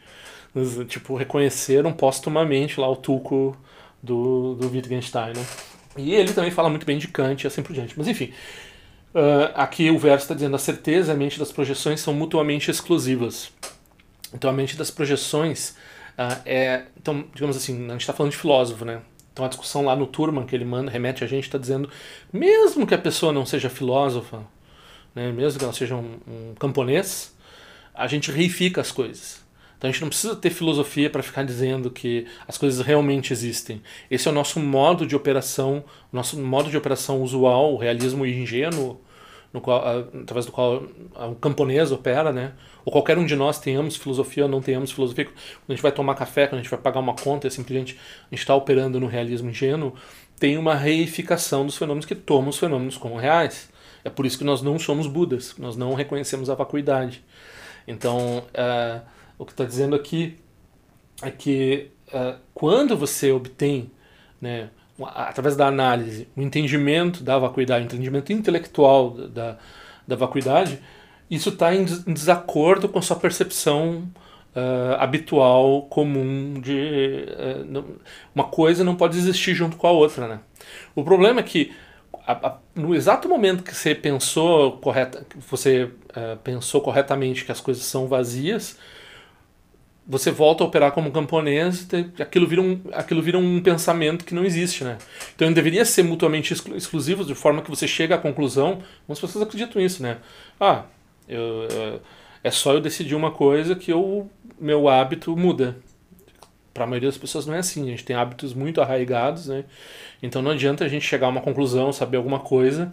Tipo, 0.89 1.15
reconheceram 1.15 1.93
postumamente 1.93 2.81
lá 2.81 2.89
o 2.89 2.97
Tuco 2.97 3.57
do, 4.03 4.55
do 4.55 4.71
Wittgenstein, 4.71 5.33
né? 5.35 5.47
E 5.97 6.15
ele 6.15 6.33
também 6.33 6.51
fala 6.51 6.69
muito 6.69 6.87
bem 6.87 6.99
de 6.99 7.09
Kant 7.09 7.45
e 7.45 7.47
assim 7.47 7.63
por 7.63 7.73
diante. 7.73 7.95
Mas 7.97 8.07
enfim, 8.07 8.33
Uh, 9.15 9.51
aqui 9.55 9.91
o 9.91 9.99
verso 9.99 10.25
está 10.25 10.35
dizendo 10.35 10.55
a 10.55 10.59
certeza 10.59 11.13
e 11.13 11.15
a 11.15 11.17
mente 11.17 11.39
das 11.39 11.51
projeções 11.51 12.01
são 12.01 12.13
mutuamente 12.13 12.71
exclusivas. 12.71 13.51
Então 14.35 14.51
a 14.51 14.53
mente 14.53 14.77
das 14.77 14.91
projeções 14.91 15.71
uh, 16.19 16.41
é, 16.45 16.83
então 17.01 17.25
digamos 17.35 17.57
assim, 17.57 17.87
a 17.87 17.93
gente 17.93 18.03
está 18.03 18.13
falando 18.13 18.33
de 18.33 18.39
filósofo, 18.39 18.85
né? 18.85 19.01
Então 19.33 19.47
a 19.47 19.49
discussão 19.49 19.87
lá 19.87 19.97
no 19.97 20.07
Turman 20.07 20.45
que 20.45 20.55
ele 20.55 20.67
manda 20.67 20.91
remete 20.91 21.25
a 21.25 21.27
gente 21.27 21.45
está 21.45 21.57
dizendo, 21.57 21.89
mesmo 22.31 22.87
que 22.87 22.95
a 22.95 22.99
pessoa 22.99 23.33
não 23.33 23.47
seja 23.47 23.71
filósofa, 23.71 24.43
né? 25.15 25.33
Mesmo 25.33 25.59
que 25.59 25.65
ela 25.65 25.73
seja 25.73 25.97
um, 25.97 26.19
um 26.29 26.55
camponês, 26.55 27.35
a 27.95 28.07
gente 28.07 28.31
reifica 28.31 28.83
as 28.83 28.93
coisas. 28.93 29.43
Então 29.79 29.89
a 29.89 29.93
gente 29.93 30.03
não 30.03 30.09
precisa 30.09 30.35
ter 30.35 30.51
filosofia 30.51 31.09
para 31.09 31.23
ficar 31.23 31.45
dizendo 31.45 31.89
que 31.89 32.27
as 32.49 32.59
coisas 32.59 32.85
realmente 32.85 33.33
existem. 33.33 33.81
Esse 34.11 34.27
é 34.27 34.31
o 34.31 34.35
nosso 34.35 34.59
modo 34.59 35.07
de 35.07 35.15
operação, 35.15 35.85
nosso 36.13 36.37
modo 36.39 36.69
de 36.69 36.77
operação 36.77 37.23
usual, 37.23 37.75
o 37.75 37.77
realismo 37.77 38.27
ingênuo, 38.27 39.01
no 39.53 39.61
qual, 39.61 39.81
através 40.21 40.47
do 40.47 40.53
qual 40.53 40.83
o 41.15 41.35
camponês 41.37 41.93
opera, 41.93 42.33
né? 42.33 42.53
Ou 42.85 42.93
qualquer 42.93 43.17
um 43.19 43.25
de 43.25 43.37
nós 43.37 43.61
tenhamos 43.61 43.97
filosofia 43.97 44.45
ou 44.45 44.51
não 44.51 44.61
tenhamos 44.61 44.91
filosofia. 44.91 45.27
Quando 45.27 45.37
a 45.69 45.73
gente 45.73 45.83
vai 45.83 45.93
tomar 45.93 46.17
café, 46.17 46.49
quando 46.49 46.59
a 46.59 46.63
gente 46.63 46.71
vai 46.71 46.81
pagar 46.81 46.99
uma 46.99 47.15
conta, 47.15 47.47
é 47.47 47.51
simplesmente 47.51 47.97
a 48.31 48.35
gente 48.35 48.41
está 48.41 48.55
operando 48.57 48.99
no 48.99 49.07
realismo 49.07 49.49
ingênuo, 49.49 49.95
tem 50.41 50.59
uma 50.59 50.75
reificação 50.75 51.65
dos 51.65 51.77
fenômenos 51.77 52.05
que 52.05 52.17
tomam 52.17 52.51
os 52.51 52.59
fenômenos 52.59 52.97
como 52.97 53.17
reais. 53.17 53.71
É 54.05 54.11
por 54.11 54.27
isso 54.27 54.39
que 54.39 54.45
nós 54.45 54.61
não 54.61 54.79
somos 54.79 55.07
Budas, 55.07 55.55
nós 55.57 55.77
não 55.77 55.95
reconhecemos 55.95 56.51
a 56.51 56.55
vacuidade. 56.55 57.23
Então, 57.87 58.39
uh, 58.39 59.18
o 59.39 59.47
que 59.47 59.53
está 59.53 59.65
dizendo 59.65 59.95
aqui 59.95 60.37
é 61.23 61.31
que 61.31 61.91
uh, 62.09 62.39
quando 62.53 62.97
você 62.97 63.31
obtém, 63.31 63.91
né, 64.41 64.71
através 65.07 65.57
da 65.57 65.67
análise, 65.67 66.29
o 66.37 66.41
um 66.41 66.43
entendimento 66.43 67.23
da 67.23 67.39
vacuidade, 67.39 67.83
o 67.83 67.85
um 67.85 67.87
entendimento 67.87 68.33
intelectual 68.33 69.11
da, 69.11 69.59
da 70.07 70.17
vacuidade, 70.17 70.81
isso 71.31 71.51
está 71.51 71.75
em, 71.75 71.85
em, 72.07 72.13
desacordo 72.13 72.89
com 72.89 72.99
a 72.99 73.03
sua 73.03 73.17
percepção 73.17 74.09
uh, 74.57 74.95
habitual, 74.99 75.83
comum 75.83 76.61
de 76.61 77.27
uh, 77.29 77.65
não, 77.67 77.85
uma 78.35 78.45
coisa 78.45 78.83
não 78.83 78.97
pode 78.97 79.17
existir 79.17 79.55
junto 79.55 79.77
com 79.77 79.87
a 79.87 79.91
outra, 79.91 80.27
né? 80.27 80.41
O 80.95 81.05
problema 81.05 81.41
é 81.41 81.43
que 81.43 81.73
a, 82.27 82.49
a, 82.49 82.59
no 82.75 82.95
exato 82.95 83.29
momento 83.29 83.63
que 83.63 83.75
você 83.75 83.95
pensou 83.95 84.73
correta, 84.79 85.27
você 85.49 85.85
uh, 85.85 86.37
pensou 86.43 86.81
corretamente 86.81 87.45
que 87.45 87.53
as 87.53 87.61
coisas 87.61 87.85
são 87.85 88.07
vazias, 88.07 88.79
você 90.09 90.31
volta 90.31 90.65
a 90.65 90.67
operar 90.67 90.93
como 90.93 91.13
camponês, 91.13 91.87
aquilo 92.19 92.47
vira, 92.47 92.63
um, 92.63 92.81
aquilo 92.95 93.21
vira 93.21 93.37
um 93.37 93.61
pensamento 93.61 94.25
que 94.25 94.35
não 94.35 94.43
existe, 94.43 94.83
né? 94.83 94.97
Então 95.37 95.53
deveria 95.53 95.85
ser 95.85 96.03
mutuamente 96.03 96.55
exclu 96.55 96.75
exclusivos, 96.75 97.27
de 97.27 97.35
forma 97.35 97.61
que 97.61 97.69
você 97.69 97.87
chega 97.87 98.15
à 98.15 98.19
conclusão, 98.19 98.79
muitas 99.07 99.21
pessoas 99.21 99.47
acreditam 99.47 99.83
nisso, 99.83 100.03
né? 100.03 100.17
Ah, 100.59 100.85
eu, 101.29 101.69
eu, 101.71 102.01
é 102.43 102.51
só 102.51 102.73
eu 102.73 102.81
decidir 102.81 103.15
uma 103.15 103.31
coisa 103.31 103.77
que 103.77 103.93
o 103.93 104.27
meu 104.59 104.89
hábito 104.89 105.37
muda. 105.37 105.77
Para 106.73 106.85
a 106.85 106.87
maioria 106.87 107.11
das 107.11 107.19
pessoas 107.19 107.45
não 107.45 107.55
é 107.55 107.59
assim, 107.59 107.83
a 107.83 107.91
gente 107.91 108.05
tem 108.05 108.17
hábitos 108.17 108.55
muito 108.55 108.81
arraigados, 108.81 109.49
né? 109.49 109.65
Então 110.23 110.41
não 110.41 110.53
adianta 110.53 110.87
a 110.87 110.89
gente 110.89 111.05
chegar 111.05 111.27
a 111.27 111.31
uma 111.31 111.43
conclusão, 111.43 111.93
saber 111.93 112.17
alguma 112.17 112.41
coisa, 112.41 112.91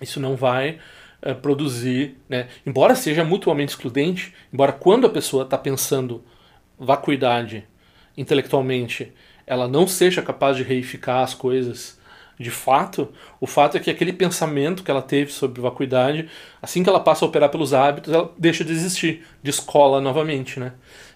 isso 0.00 0.18
não 0.18 0.34
vai 0.34 0.80
é, 1.24 1.32
produzir, 1.32 2.16
né? 2.28 2.48
embora 2.66 2.94
seja 2.94 3.24
mutuamente 3.24 3.70
excludente, 3.70 4.34
embora 4.52 4.72
quando 4.72 5.06
a 5.06 5.10
pessoa 5.10 5.44
está 5.44 5.56
pensando 5.56 6.22
vacuidade 6.78 7.66
intelectualmente, 8.16 9.10
ela 9.46 9.66
não 9.66 9.86
seja 9.86 10.20
capaz 10.20 10.56
de 10.56 10.62
reificar 10.62 11.22
as 11.24 11.32
coisas 11.32 11.98
de 12.38 12.50
fato, 12.50 13.08
o 13.40 13.46
fato 13.46 13.76
é 13.76 13.80
que 13.80 13.90
aquele 13.90 14.12
pensamento 14.12 14.82
que 14.82 14.90
ela 14.90 15.00
teve 15.00 15.30
sobre 15.32 15.60
vacuidade, 15.60 16.28
assim 16.60 16.82
que 16.82 16.88
ela 16.88 16.98
passa 16.98 17.24
a 17.24 17.28
operar 17.28 17.48
pelos 17.48 17.72
hábitos, 17.72 18.12
ela 18.12 18.30
deixa 18.36 18.64
de 18.64 18.72
existir, 18.72 19.24
descola 19.42 20.00
novamente, 20.00 20.58
né? 20.58 20.72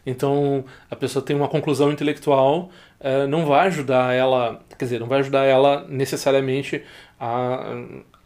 Então, 0.06 0.64
a 0.90 0.94
pessoa 0.94 1.24
tem 1.24 1.34
uma 1.34 1.48
conclusão 1.48 1.90
intelectual, 1.90 2.70
uh, 3.00 3.26
não 3.28 3.44
vai 3.44 3.66
ajudar 3.66 4.14
ela, 4.14 4.60
quer 4.78 4.84
dizer, 4.84 5.00
não 5.00 5.08
vai 5.08 5.18
ajudar 5.18 5.44
ela 5.44 5.84
necessariamente 5.88 6.82
a, 7.18 7.74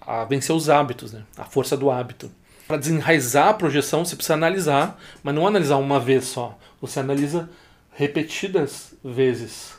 a 0.06 0.24
vencer 0.24 0.54
os 0.54 0.68
hábitos, 0.68 1.12
né? 1.12 1.22
a 1.36 1.44
força 1.44 1.76
do 1.76 1.90
hábito. 1.90 2.30
Para 2.66 2.76
desenraizar 2.76 3.48
a 3.48 3.54
projeção, 3.54 4.04
você 4.04 4.16
precisa 4.16 4.34
analisar, 4.34 4.98
mas 5.22 5.34
não 5.34 5.46
analisar 5.46 5.76
uma 5.76 6.00
vez 6.00 6.24
só. 6.24 6.58
Você 6.80 7.00
analisa 7.00 7.48
repetidas 7.92 8.94
vezes. 9.04 9.74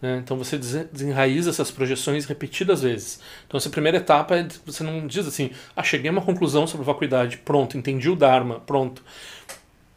Né? 0.00 0.20
Então 0.22 0.36
você 0.36 0.58
desenraiza 0.58 1.50
essas 1.50 1.70
projeções 1.70 2.26
repetidas 2.26 2.82
vezes. 2.82 3.20
Então 3.46 3.58
essa 3.58 3.70
primeira 3.70 3.98
etapa 3.98 4.36
é 4.36 4.46
você 4.64 4.84
não 4.84 5.06
diz 5.06 5.26
assim, 5.26 5.50
ah, 5.74 5.82
cheguei 5.82 6.08
a 6.08 6.12
uma 6.12 6.22
conclusão 6.22 6.66
sobre 6.66 6.86
vacuidade, 6.86 7.38
pronto, 7.38 7.76
entendi 7.76 8.08
o 8.08 8.16
Dharma, 8.16 8.60
pronto. 8.60 9.02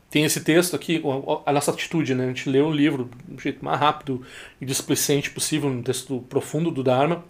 Tem 0.10 0.24
esse 0.24 0.42
texto 0.42 0.76
aqui, 0.76 1.04
a 1.46 1.54
nossa 1.54 1.70
atitude, 1.70 2.16
né? 2.16 2.24
A 2.24 2.28
gente 2.30 2.50
lê 2.50 2.60
o 2.60 2.72
livro 2.72 3.12
do 3.28 3.40
jeito 3.40 3.64
mais 3.64 3.80
rápido 3.80 4.26
e 4.60 4.66
displicente 4.66 5.30
possível, 5.30 5.70
um 5.70 5.84
texto 5.84 6.26
profundo 6.28 6.72
do 6.72 6.82
Dharma 6.82 7.24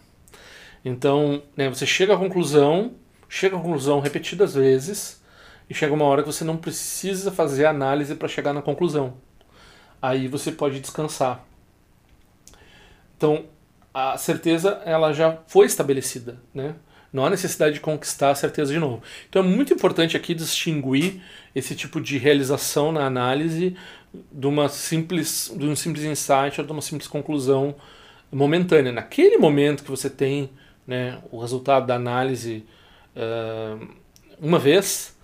Então, 0.85 1.41
né, 1.55 1.67
você 1.67 1.83
chega 1.83 2.13
à 2.13 2.17
conclusão, 2.17 2.93
chega 3.27 3.57
à 3.57 3.59
conclusão 3.59 3.99
repetidas 3.99 4.53
vezes, 4.53 5.23
e 5.67 5.73
chega 5.73 5.91
uma 5.91 6.05
hora 6.05 6.21
que 6.21 6.31
você 6.31 6.43
não 6.43 6.55
precisa 6.55 7.31
fazer 7.31 7.65
análise 7.65 8.13
para 8.13 8.27
chegar 8.27 8.53
na 8.53 8.61
conclusão. 8.61 9.15
Aí 9.99 10.27
você 10.27 10.51
pode 10.51 10.79
descansar. 10.79 11.43
Então, 13.17 13.45
a 13.91 14.19
certeza 14.19 14.83
ela 14.85 15.13
já 15.13 15.39
foi 15.47 15.65
estabelecida, 15.65 16.39
né? 16.53 16.75
Não 17.11 17.25
há 17.25 17.29
necessidade 17.29 17.75
de 17.75 17.79
conquistar 17.79 18.31
a 18.31 18.35
certeza 18.35 18.73
de 18.73 18.79
novo. 18.79 19.01
Então 19.29 19.41
é 19.41 19.45
muito 19.45 19.73
importante 19.73 20.17
aqui 20.17 20.33
distinguir 20.33 21.21
esse 21.55 21.75
tipo 21.75 22.01
de 22.01 22.17
realização 22.17 22.91
na 22.91 23.05
análise 23.05 23.75
de 24.31 24.47
uma 24.47 24.69
simples, 24.69 25.53
de 25.55 25.65
um 25.65 25.75
simples 25.75 26.03
insight 26.05 26.59
ou 26.59 26.65
de 26.65 26.71
uma 26.71 26.81
simples 26.81 27.07
conclusão 27.07 27.75
momentânea. 28.31 28.91
Naquele 28.91 29.37
momento 29.37 29.83
que 29.83 29.89
você 29.89 30.09
tem 30.09 30.49
né, 30.85 31.19
o 31.31 31.39
resultado 31.39 31.85
da 31.87 31.95
análise 31.95 32.65
uh, 33.15 33.87
uma 34.39 34.59
vez, 34.59 35.15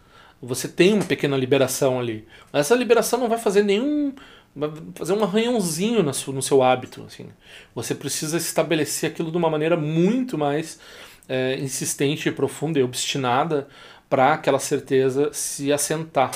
você 0.42 0.68
tem 0.68 0.94
uma 0.94 1.06
pequena 1.06 1.38
liberação 1.38 2.00
ali. 2.00 2.28
Mas 2.52 2.62
essa 2.62 2.76
liberação 2.76 3.20
não 3.20 3.30
vai 3.30 3.38
fazer 3.38 3.64
nenhum 3.64 4.14
vai 4.56 4.70
fazer 4.96 5.14
um 5.14 5.24
arranhãozinho 5.24 6.04
no 6.04 6.42
seu 6.42 6.62
hábito. 6.62 7.04
Assim. 7.08 7.28
Você 7.74 7.96
precisa 7.96 8.38
estabelecer 8.38 9.10
aquilo 9.10 9.32
de 9.32 9.38
uma 9.38 9.50
maneira 9.50 9.76
muito 9.76 10.38
mais 10.38 10.80
é, 11.28 11.56
insistente, 11.60 12.32
profunda 12.32 12.80
e 12.80 12.84
obstinada 12.84 13.68
para 14.10 14.34
aquela 14.34 14.60
certeza 14.60 15.32
se 15.34 15.72
assentar. 15.72 16.32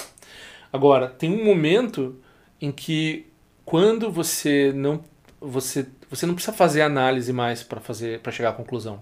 Agora, 0.72 1.08
tem 1.08 1.32
um 1.32 1.44
momento 1.44 2.20
em 2.60 2.72
que 2.72 3.28
quando 3.66 4.12
você 4.12 4.72
não 4.74 5.04
você 5.40 5.88
você 6.10 6.26
não 6.26 6.34
precisa 6.34 6.56
fazer 6.56 6.82
análise 6.82 7.32
mais 7.34 7.62
para 7.64 7.80
fazer 7.80 8.20
para 8.22 8.32
chegar 8.32 8.50
à 8.50 8.54
conclusão. 8.54 9.02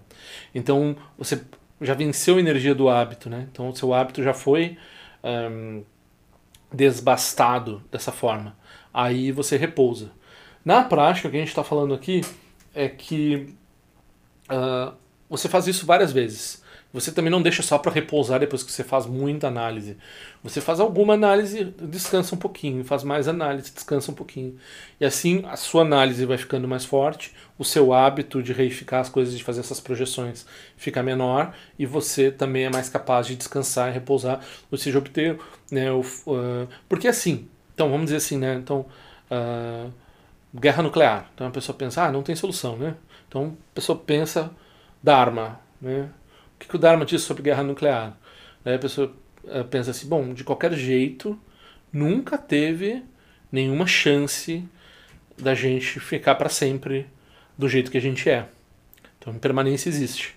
Então, 0.53 0.95
você 1.17 1.41
já 1.81 1.93
venceu 1.93 2.37
a 2.37 2.39
energia 2.39 2.73
do 2.73 2.89
hábito, 2.89 3.29
né? 3.29 3.47
Então, 3.51 3.69
o 3.69 3.75
seu 3.75 3.93
hábito 3.93 4.23
já 4.23 4.33
foi 4.33 4.77
desbastado 6.71 7.83
dessa 7.91 8.11
forma. 8.11 8.55
Aí 8.93 9.31
você 9.31 9.57
repousa. 9.57 10.11
Na 10.63 10.83
prática, 10.83 11.27
o 11.27 11.31
que 11.31 11.37
a 11.37 11.39
gente 11.39 11.49
está 11.49 11.63
falando 11.63 11.93
aqui 11.93 12.21
é 12.73 12.89
que 12.89 13.55
uh, 14.49 14.93
você 15.29 15.49
faz 15.49 15.67
isso 15.67 15.85
várias 15.85 16.11
vezes. 16.11 16.63
Você 16.95 17.11
também 17.11 17.29
não 17.29 17.41
deixa 17.41 17.61
só 17.61 17.77
para 17.77 17.91
repousar 17.91 18.39
depois 18.39 18.63
que 18.63 18.71
você 18.71 18.81
faz 18.81 19.05
muita 19.05 19.49
análise. 19.49 19.97
Você 20.41 20.61
faz 20.61 20.79
alguma 20.79 21.13
análise, 21.13 21.65
descansa 21.81 22.33
um 22.33 22.37
pouquinho, 22.37 22.85
faz 22.85 23.03
mais 23.03 23.27
análise, 23.27 23.73
descansa 23.73 24.11
um 24.11 24.15
pouquinho. 24.15 24.55
E 24.97 25.03
assim 25.03 25.43
a 25.45 25.57
sua 25.57 25.81
análise 25.81 26.25
vai 26.25 26.37
ficando 26.37 26.69
mais 26.69 26.85
forte, 26.85 27.33
o 27.59 27.65
seu 27.65 27.91
hábito 27.91 28.41
de 28.41 28.53
reificar 28.53 29.01
as 29.01 29.09
coisas, 29.09 29.37
de 29.37 29.43
fazer 29.43 29.59
essas 29.59 29.81
projeções 29.81 30.45
fica 30.77 31.03
menor 31.03 31.53
e 31.77 31.85
você 31.85 32.31
também 32.31 32.63
é 32.63 32.69
mais 32.69 32.87
capaz 32.87 33.27
de 33.27 33.35
descansar 33.35 33.89
e 33.89 33.93
repousar, 33.93 34.39
ou 34.71 34.77
seja, 34.77 34.97
obter. 34.97 35.37
Né, 35.69 35.91
o, 35.91 35.99
uh, 35.99 36.67
porque 36.87 37.09
assim, 37.09 37.49
então 37.73 37.89
vamos 37.89 38.05
dizer 38.05 38.17
assim, 38.17 38.37
né? 38.37 38.55
Então, 38.55 38.85
uh, 39.29 39.91
guerra 40.57 40.81
nuclear. 40.81 41.29
Então 41.35 41.47
a 41.47 41.51
pessoa 41.51 41.77
pensa, 41.77 42.03
ah, 42.03 42.11
não 42.11 42.23
tem 42.23 42.35
solução, 42.35 42.77
né? 42.77 42.95
Então 43.27 43.57
a 43.71 43.75
pessoa 43.75 43.97
pensa 43.97 44.49
Dharma. 45.05 45.61
Né? 45.79 46.09
O 46.55 46.59
que, 46.59 46.67
que 46.67 46.75
o 46.75 46.79
Dharma 46.79 47.05
diz 47.05 47.21
sobre 47.21 47.43
guerra 47.43 47.61
nuclear? 47.61 48.17
Aí 48.65 48.73
a 48.73 48.79
pessoa 48.79 49.13
eh, 49.47 49.63
pensa 49.63 49.91
assim: 49.91 50.07
bom, 50.07 50.33
de 50.33 50.43
qualquer 50.43 50.73
jeito, 50.73 51.39
nunca 51.93 52.37
teve 52.37 53.03
nenhuma 53.51 53.85
chance 53.85 54.67
da 55.37 55.53
gente 55.53 55.99
ficar 55.99 56.35
para 56.35 56.49
sempre 56.49 57.05
do 57.55 57.69
jeito 57.69 57.91
que 57.91 57.97
a 57.97 58.01
gente 58.01 58.27
é. 58.27 58.47
Então, 59.19 59.31
a 59.31 59.35
impermanência 59.35 59.89
existe. 59.89 60.35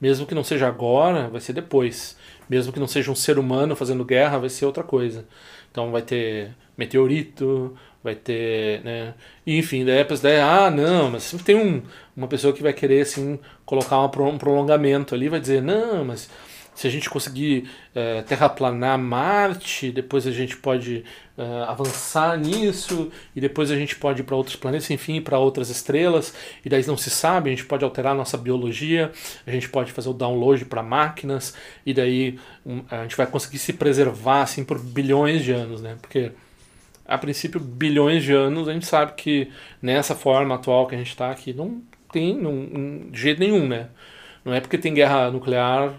Mesmo 0.00 0.26
que 0.26 0.34
não 0.34 0.42
seja 0.42 0.66
agora, 0.66 1.28
vai 1.28 1.40
ser 1.40 1.52
depois. 1.52 2.16
Mesmo 2.48 2.72
que 2.72 2.80
não 2.80 2.88
seja 2.88 3.12
um 3.12 3.14
ser 3.14 3.38
humano 3.38 3.76
fazendo 3.76 4.04
guerra, 4.04 4.38
vai 4.38 4.48
ser 4.48 4.66
outra 4.66 4.82
coisa. 4.82 5.24
Então, 5.70 5.92
vai 5.92 6.02
ter 6.02 6.54
meteorito, 6.76 7.76
vai 8.02 8.14
ter, 8.14 8.82
né? 8.82 9.14
E, 9.46 9.58
enfim, 9.58 9.84
daí 9.84 10.00
a 10.00 10.04
pessoa, 10.04 10.32
ah, 10.42 10.70
não, 10.70 11.10
mas 11.10 11.24
sempre 11.24 11.44
tem 11.44 11.56
um, 11.56 11.82
uma 12.16 12.28
pessoa 12.28 12.52
que 12.52 12.62
vai 12.62 12.72
querer, 12.72 13.02
assim, 13.02 13.38
colocar 13.64 14.00
um 14.00 14.38
prolongamento 14.38 15.14
ali, 15.14 15.28
vai 15.28 15.40
dizer, 15.40 15.62
não, 15.62 16.04
mas 16.04 16.28
se 16.74 16.86
a 16.86 16.90
gente 16.90 17.10
conseguir 17.10 17.68
é, 17.94 18.22
terraplanar 18.22 18.98
Marte, 18.98 19.92
depois 19.92 20.26
a 20.26 20.30
gente 20.30 20.56
pode 20.56 21.04
é, 21.36 21.42
avançar 21.68 22.38
nisso, 22.38 23.10
e 23.36 23.40
depois 23.40 23.70
a 23.70 23.76
gente 23.76 23.96
pode 23.96 24.22
ir 24.22 24.24
para 24.24 24.34
outros 24.34 24.56
planetas, 24.56 24.90
enfim, 24.90 25.20
para 25.20 25.38
outras 25.38 25.68
estrelas, 25.68 26.32
e 26.64 26.70
daí 26.70 26.86
não 26.86 26.96
se 26.96 27.10
sabe, 27.10 27.50
a 27.50 27.52
gente 27.52 27.66
pode 27.66 27.84
alterar 27.84 28.14
nossa 28.14 28.38
biologia, 28.38 29.12
a 29.46 29.50
gente 29.50 29.68
pode 29.68 29.92
fazer 29.92 30.08
o 30.08 30.14
download 30.14 30.64
para 30.64 30.82
máquinas, 30.82 31.54
e 31.84 31.92
daí 31.92 32.38
um, 32.64 32.82
a 32.90 33.02
gente 33.02 33.16
vai 33.16 33.26
conseguir 33.26 33.58
se 33.58 33.74
preservar, 33.74 34.42
assim, 34.42 34.64
por 34.64 34.78
bilhões 34.78 35.44
de 35.44 35.52
anos, 35.52 35.82
né? 35.82 35.98
Porque 36.00 36.32
a 37.06 37.18
princípio, 37.18 37.60
bilhões 37.60 38.22
de 38.22 38.32
anos, 38.32 38.68
a 38.68 38.72
gente 38.72 38.86
sabe 38.86 39.12
que 39.14 39.50
nessa 39.82 40.14
forma 40.14 40.54
atual 40.54 40.86
que 40.86 40.94
a 40.94 40.98
gente 40.98 41.08
está 41.08 41.30
aqui, 41.30 41.52
não 41.52 41.82
tem 42.12 42.34
não, 42.36 43.10
de 43.10 43.20
jeito 43.20 43.40
nenhum, 43.40 43.66
né? 43.66 43.88
Não 44.44 44.54
é 44.54 44.60
porque 44.60 44.78
tem 44.78 44.94
guerra 44.94 45.30
nuclear, 45.30 45.94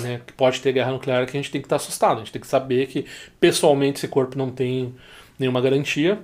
né, 0.00 0.20
que 0.26 0.32
pode 0.32 0.60
ter 0.60 0.72
guerra 0.72 0.92
nuclear 0.92 1.26
que 1.26 1.36
a 1.36 1.40
gente 1.40 1.50
tem 1.50 1.60
que 1.60 1.66
estar 1.66 1.76
assustado. 1.76 2.16
A 2.16 2.18
gente 2.18 2.32
tem 2.32 2.40
que 2.40 2.46
saber 2.46 2.86
que 2.86 3.06
pessoalmente 3.40 3.98
esse 3.98 4.08
corpo 4.08 4.36
não 4.36 4.50
tem 4.50 4.94
nenhuma 5.38 5.60
garantia. 5.60 6.18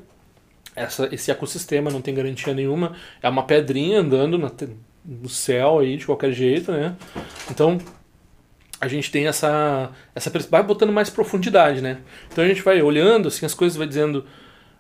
Essa, 0.77 1.09
esse 1.13 1.31
ecossistema 1.31 1.91
não 1.91 2.03
tem 2.03 2.15
garantia 2.15 2.53
nenhuma. 2.53 2.95
É 3.23 3.29
uma 3.29 3.45
pedrinha 3.45 4.01
andando 4.01 4.39
na, 4.39 4.51
no 5.05 5.29
céu 5.29 5.79
aí 5.79 5.97
de 5.97 6.07
qualquer 6.07 6.33
jeito, 6.33 6.73
né? 6.73 6.97
Então 7.51 7.79
a 8.85 8.89
gente 8.89 9.11
tem 9.11 9.27
essa 9.27 9.91
essa 10.15 10.31
vai 10.51 10.63
botando 10.63 10.93
mais 10.93 11.11
profundidade, 11.11 11.81
né? 11.81 11.99
Então 12.31 12.45
a 12.45 12.49
gente 12.49 12.63
vai 12.63 12.81
olhando 12.83 13.29
assim 13.29 13.47
as 13.47 13.55
coisas 13.55 13.77
vai 13.77 13.87
dizendo 13.87 14.25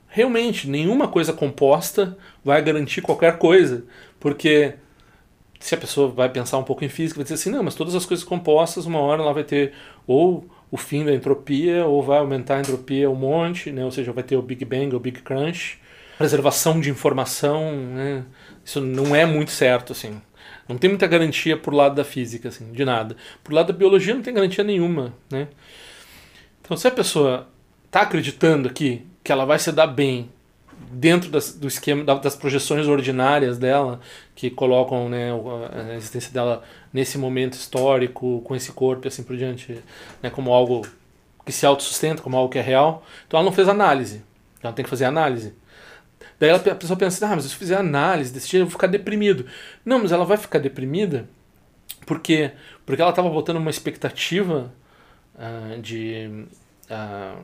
realmente 0.08 0.68
nenhuma 0.68 1.08
coisa 1.08 1.32
composta 1.32 2.16
vai 2.44 2.62
garantir 2.62 3.00
qualquer 3.02 3.38
coisa, 3.38 3.84
porque 4.20 4.74
se 5.58 5.74
a 5.74 5.78
pessoa 5.78 6.08
vai 6.08 6.28
pensar 6.28 6.58
um 6.58 6.62
pouco 6.62 6.84
em 6.84 6.90
física, 6.90 7.16
vai 7.16 7.24
dizer 7.24 7.34
assim, 7.36 7.50
não, 7.50 7.62
mas 7.62 7.74
todas 7.74 7.94
as 7.94 8.04
coisas 8.04 8.24
compostas, 8.24 8.84
uma 8.84 9.00
hora 9.00 9.22
ela 9.22 9.32
vai 9.32 9.44
ter 9.44 9.72
ou 10.06 10.46
o 10.70 10.76
fim 10.76 11.04
da 11.04 11.12
entropia, 11.12 11.86
ou 11.86 12.02
vai 12.02 12.18
aumentar 12.18 12.56
a 12.56 12.60
entropia 12.60 13.08
um 13.10 13.14
monte, 13.14 13.70
né? 13.72 13.84
ou 13.84 13.90
seja, 13.90 14.12
vai 14.12 14.22
ter 14.22 14.36
o 14.36 14.42
Big 14.42 14.64
Bang, 14.64 14.94
o 14.94 15.00
Big 15.00 15.22
Crunch, 15.22 15.80
preservação 16.18 16.80
de 16.80 16.90
informação, 16.90 17.74
né? 17.74 18.24
isso 18.64 18.80
não 18.80 19.16
é 19.16 19.24
muito 19.24 19.50
certo, 19.50 19.92
assim. 19.92 20.20
Não 20.68 20.78
tem 20.78 20.88
muita 20.88 21.06
garantia 21.06 21.56
por 21.56 21.74
lado 21.74 21.94
da 21.94 22.04
física, 22.04 22.48
assim, 22.48 22.72
de 22.72 22.84
nada. 22.84 23.16
Por 23.42 23.52
lado 23.52 23.66
da 23.68 23.78
biologia 23.78 24.14
não 24.14 24.22
tem 24.22 24.32
garantia 24.32 24.64
nenhuma, 24.64 25.12
né? 25.30 25.48
Então, 26.62 26.76
se 26.76 26.88
a 26.88 26.90
pessoa 26.90 27.46
está 27.84 28.02
acreditando 28.02 28.68
aqui 28.68 29.06
que 29.22 29.30
ela 29.30 29.44
vai 29.44 29.58
se 29.58 29.70
dar 29.70 29.86
bem 29.86 30.30
dentro 30.90 31.30
das, 31.30 31.52
do 31.52 31.66
esquema 31.66 32.04
das 32.16 32.36
projeções 32.36 32.86
ordinárias 32.86 33.58
dela 33.58 34.00
que 34.34 34.50
colocam 34.50 35.08
né, 35.08 35.30
a 35.90 35.94
existência 35.94 36.32
dela 36.32 36.62
nesse 36.92 37.18
momento 37.18 37.54
histórico 37.54 38.40
com 38.44 38.54
esse 38.54 38.72
corpo 38.72 39.06
e 39.06 39.08
assim 39.08 39.22
por 39.22 39.36
diante 39.36 39.78
né, 40.22 40.30
como 40.30 40.52
algo 40.52 40.86
que 41.44 41.52
se 41.52 41.66
autossustenta 41.66 42.22
como 42.22 42.36
algo 42.36 42.50
que 42.50 42.58
é 42.58 42.62
real 42.62 43.04
então 43.26 43.38
ela 43.38 43.44
não 43.44 43.54
fez 43.54 43.68
análise 43.68 44.22
ela 44.62 44.72
tem 44.72 44.84
que 44.84 44.90
fazer 44.90 45.04
análise 45.04 45.54
daí 46.38 46.50
a 46.50 46.58
pessoa 46.58 46.96
pensa 46.96 47.26
ah 47.26 47.34
mas 47.34 47.44
se 47.44 47.52
eu 47.52 47.58
fizer 47.58 47.76
análise 47.76 48.32
desse 48.32 48.48
jeito 48.48 48.62
eu 48.62 48.66
vou 48.66 48.72
ficar 48.72 48.86
deprimido 48.86 49.46
não 49.84 50.00
mas 50.00 50.12
ela 50.12 50.24
vai 50.24 50.36
ficar 50.36 50.58
deprimida 50.58 51.28
porque 52.06 52.52
porque 52.84 53.00
ela 53.00 53.10
estava 53.10 53.30
botando 53.30 53.56
uma 53.56 53.70
expectativa 53.70 54.72
uh, 55.34 55.80
de 55.80 56.46
uh, 56.90 57.42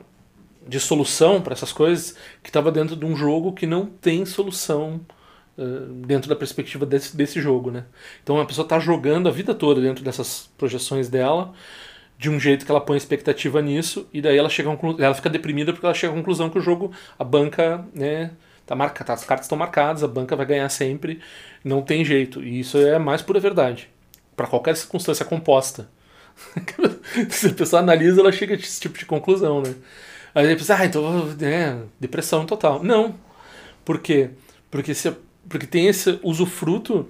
de 0.67 0.79
solução 0.79 1.41
para 1.41 1.53
essas 1.53 1.73
coisas 1.73 2.15
que 2.43 2.49
estava 2.49 2.71
dentro 2.71 2.95
de 2.95 3.05
um 3.05 3.15
jogo 3.15 3.53
que 3.53 3.65
não 3.65 3.85
tem 3.85 4.25
solução 4.25 5.01
uh, 5.57 5.93
dentro 6.05 6.29
da 6.29 6.35
perspectiva 6.35 6.85
desse, 6.85 7.15
desse 7.17 7.41
jogo, 7.41 7.71
né? 7.71 7.85
Então 8.23 8.39
a 8.39 8.45
pessoa 8.45 8.65
está 8.65 8.79
jogando 8.79 9.27
a 9.27 9.31
vida 9.31 9.55
toda 9.55 9.81
dentro 9.81 10.03
dessas 10.03 10.49
projeções 10.57 11.09
dela 11.09 11.53
de 12.17 12.29
um 12.29 12.39
jeito 12.39 12.65
que 12.65 12.71
ela 12.71 12.81
põe 12.81 12.97
expectativa 12.97 13.61
nisso 13.61 14.07
e 14.13 14.21
daí 14.21 14.37
ela 14.37 14.49
chega 14.49 14.69
ela 14.99 15.15
fica 15.15 15.29
deprimida 15.29 15.73
porque 15.73 15.85
ela 15.85 15.95
chega 15.95 16.13
à 16.13 16.15
conclusão 16.15 16.51
que 16.51 16.59
o 16.59 16.61
jogo 16.61 16.91
a 17.17 17.23
banca 17.23 17.83
né 17.95 18.31
tá 18.65 18.75
marcada 18.75 19.05
tá, 19.05 19.13
as 19.13 19.23
cartas 19.23 19.45
estão 19.45 19.57
marcadas 19.57 20.03
a 20.03 20.07
banca 20.07 20.35
vai 20.35 20.45
ganhar 20.45 20.69
sempre 20.69 21.19
não 21.63 21.81
tem 21.81 22.03
jeito 22.05 22.43
e 22.43 22.59
isso 22.59 22.77
é 22.77 22.97
mais 22.99 23.21
pura 23.21 23.39
verdade 23.39 23.89
para 24.35 24.47
qualquer 24.47 24.75
circunstância 24.75 25.25
composta 25.25 25.89
se 27.29 27.47
a 27.47 27.53
pessoa 27.53 27.81
analisa 27.81 28.21
ela 28.21 28.31
chega 28.31 28.53
a 28.53 28.57
esse 28.57 28.79
tipo 28.79 28.97
de 28.97 29.05
conclusão 29.05 29.61
né 29.61 29.75
Aí 30.33 30.45
ele 30.45 30.55
pensa, 30.55 30.77
ah, 30.77 30.85
então 30.85 31.35
é, 31.41 31.77
depressão 31.99 32.45
total. 32.45 32.81
Não. 32.83 33.15
Por 33.83 33.99
quê? 33.99 34.29
Porque, 34.69 34.93
se, 34.93 35.11
porque 35.47 35.67
tem 35.67 35.87
esse 35.87 36.19
usufruto 36.23 37.07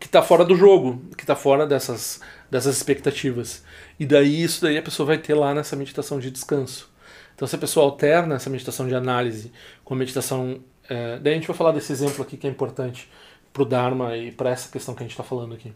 que 0.00 0.06
está 0.06 0.22
fora 0.22 0.44
do 0.44 0.56
jogo, 0.56 1.00
que 1.16 1.22
está 1.22 1.36
fora 1.36 1.66
dessas, 1.66 2.20
dessas 2.50 2.76
expectativas. 2.76 3.62
E 3.98 4.04
daí 4.04 4.42
isso 4.42 4.60
daí 4.62 4.76
a 4.76 4.82
pessoa 4.82 5.06
vai 5.06 5.18
ter 5.18 5.34
lá 5.34 5.54
nessa 5.54 5.76
meditação 5.76 6.18
de 6.18 6.30
descanso. 6.30 6.90
Então 7.36 7.46
se 7.46 7.54
a 7.54 7.58
pessoa 7.58 7.84
alterna 7.84 8.34
essa 8.34 8.50
meditação 8.50 8.88
de 8.88 8.94
análise 8.94 9.52
com 9.84 9.94
a 9.94 9.96
meditação. 9.96 10.58
É, 10.88 11.18
daí 11.18 11.34
a 11.34 11.36
gente 11.36 11.46
vai 11.46 11.56
falar 11.56 11.72
desse 11.72 11.92
exemplo 11.92 12.22
aqui 12.22 12.36
que 12.36 12.46
é 12.46 12.50
importante 12.50 13.08
para 13.52 13.62
o 13.62 13.66
Dharma 13.66 14.16
e 14.16 14.32
para 14.32 14.50
essa 14.50 14.70
questão 14.70 14.94
que 14.94 15.02
a 15.02 15.04
gente 15.04 15.12
está 15.12 15.22
falando 15.22 15.54
aqui. 15.54 15.72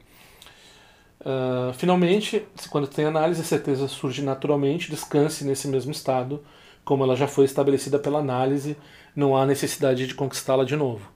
Uh, 1.21 1.73
finalmente, 1.75 2.47
quando 2.71 2.87
tem 2.87 3.05
análise, 3.05 3.43
a 3.43 3.45
certeza 3.45 3.87
surge 3.89 4.23
naturalmente, 4.23 4.91
descanse 4.91 5.45
nesse 5.45 5.69
mesmo 5.69 5.93
estado, 5.93 6.43
como 6.83 7.05
ela 7.05 7.15
já 7.15 7.29
foi 7.29 7.45
estabelecida 7.45 7.99
pela 7.99 8.21
análise, 8.21 8.77
não 9.15 9.37
há 9.37 9.45
necessidade 9.45 10.07
de 10.07 10.15
conquistá-la 10.15 10.65
de 10.65 10.77
novo. 10.77 11.11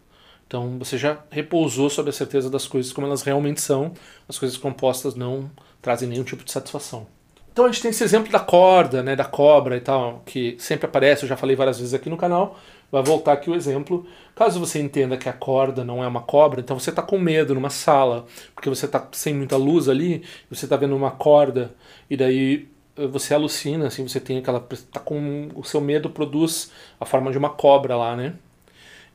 Então 0.47 0.79
você 0.79 0.99
já 0.99 1.19
repousou 1.31 1.89
sobre 1.89 2.11
a 2.11 2.13
certeza 2.13 2.51
das 2.51 2.67
coisas 2.67 2.93
como 2.93 3.07
elas 3.07 3.23
realmente 3.23 3.63
são, 3.63 3.95
as 4.29 4.39
coisas 4.39 4.59
compostas 4.59 5.15
não 5.15 5.51
trazem 5.81 6.09
nenhum 6.09 6.25
tipo 6.25 6.45
de 6.45 6.53
satisfação. 6.53 7.07
Então 7.55 7.67
a 7.67 7.69
gente 7.69 7.83
tem 7.83 7.93
esse 7.93 8.03
exemplo 8.03 8.33
da 8.33 8.41
corda, 8.41 9.01
né, 9.01 9.15
da 9.15 9.25
cobra 9.25 9.77
e 9.77 9.81
tal, 9.81 10.25
que 10.27 10.57
sempre 10.59 10.87
aparece, 10.87 11.23
eu 11.23 11.29
já 11.29 11.37
falei 11.37 11.55
várias 11.55 11.79
vezes 11.79 11.95
aqui 11.95 12.11
no 12.11 12.17
canal, 12.17 12.59
vai 12.91 13.01
voltar 13.01 13.33
aqui 13.33 13.49
o 13.49 13.55
exemplo. 13.55 14.05
Caso 14.35 14.59
você 14.59 14.81
entenda 14.81 15.17
que 15.17 15.29
a 15.29 15.33
corda 15.33 15.85
não 15.85 16.03
é 16.03 16.09
uma 16.09 16.21
cobra, 16.23 16.61
então 16.61 16.77
você 16.77 16.91
está 16.91 17.01
com 17.01 17.17
medo 17.17 17.55
numa 17.55 17.71
sala, 17.71 18.27
porque 18.57 18.69
você 18.69 18.87
está 18.87 19.07
sem 19.13 19.33
muita 19.35 19.57
luz 19.57 19.89
ali, 19.89 20.25
você 20.51 20.67
está 20.67 20.77
vendo 20.77 20.97
uma 20.97 21.13
corda, 21.13 21.73
e 22.11 22.17
daí 22.17 22.67
eh, 22.97 23.07
você 23.07 23.33
alucina, 23.35 23.87
assim, 23.87 24.03
você 24.07 24.19
tem 24.19 24.39
aquela. 24.39 24.59
Tá 24.91 24.99
com. 24.99 25.49
O 25.55 25.63
seu 25.63 25.81
medo 25.81 26.11
produz 26.11 26.73
a 26.99 27.05
forma 27.07 27.31
de 27.31 27.39
uma 27.39 27.51
cobra 27.51 27.97
lá, 27.97 28.17
né? 28.17 28.35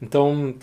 Então, 0.02 0.56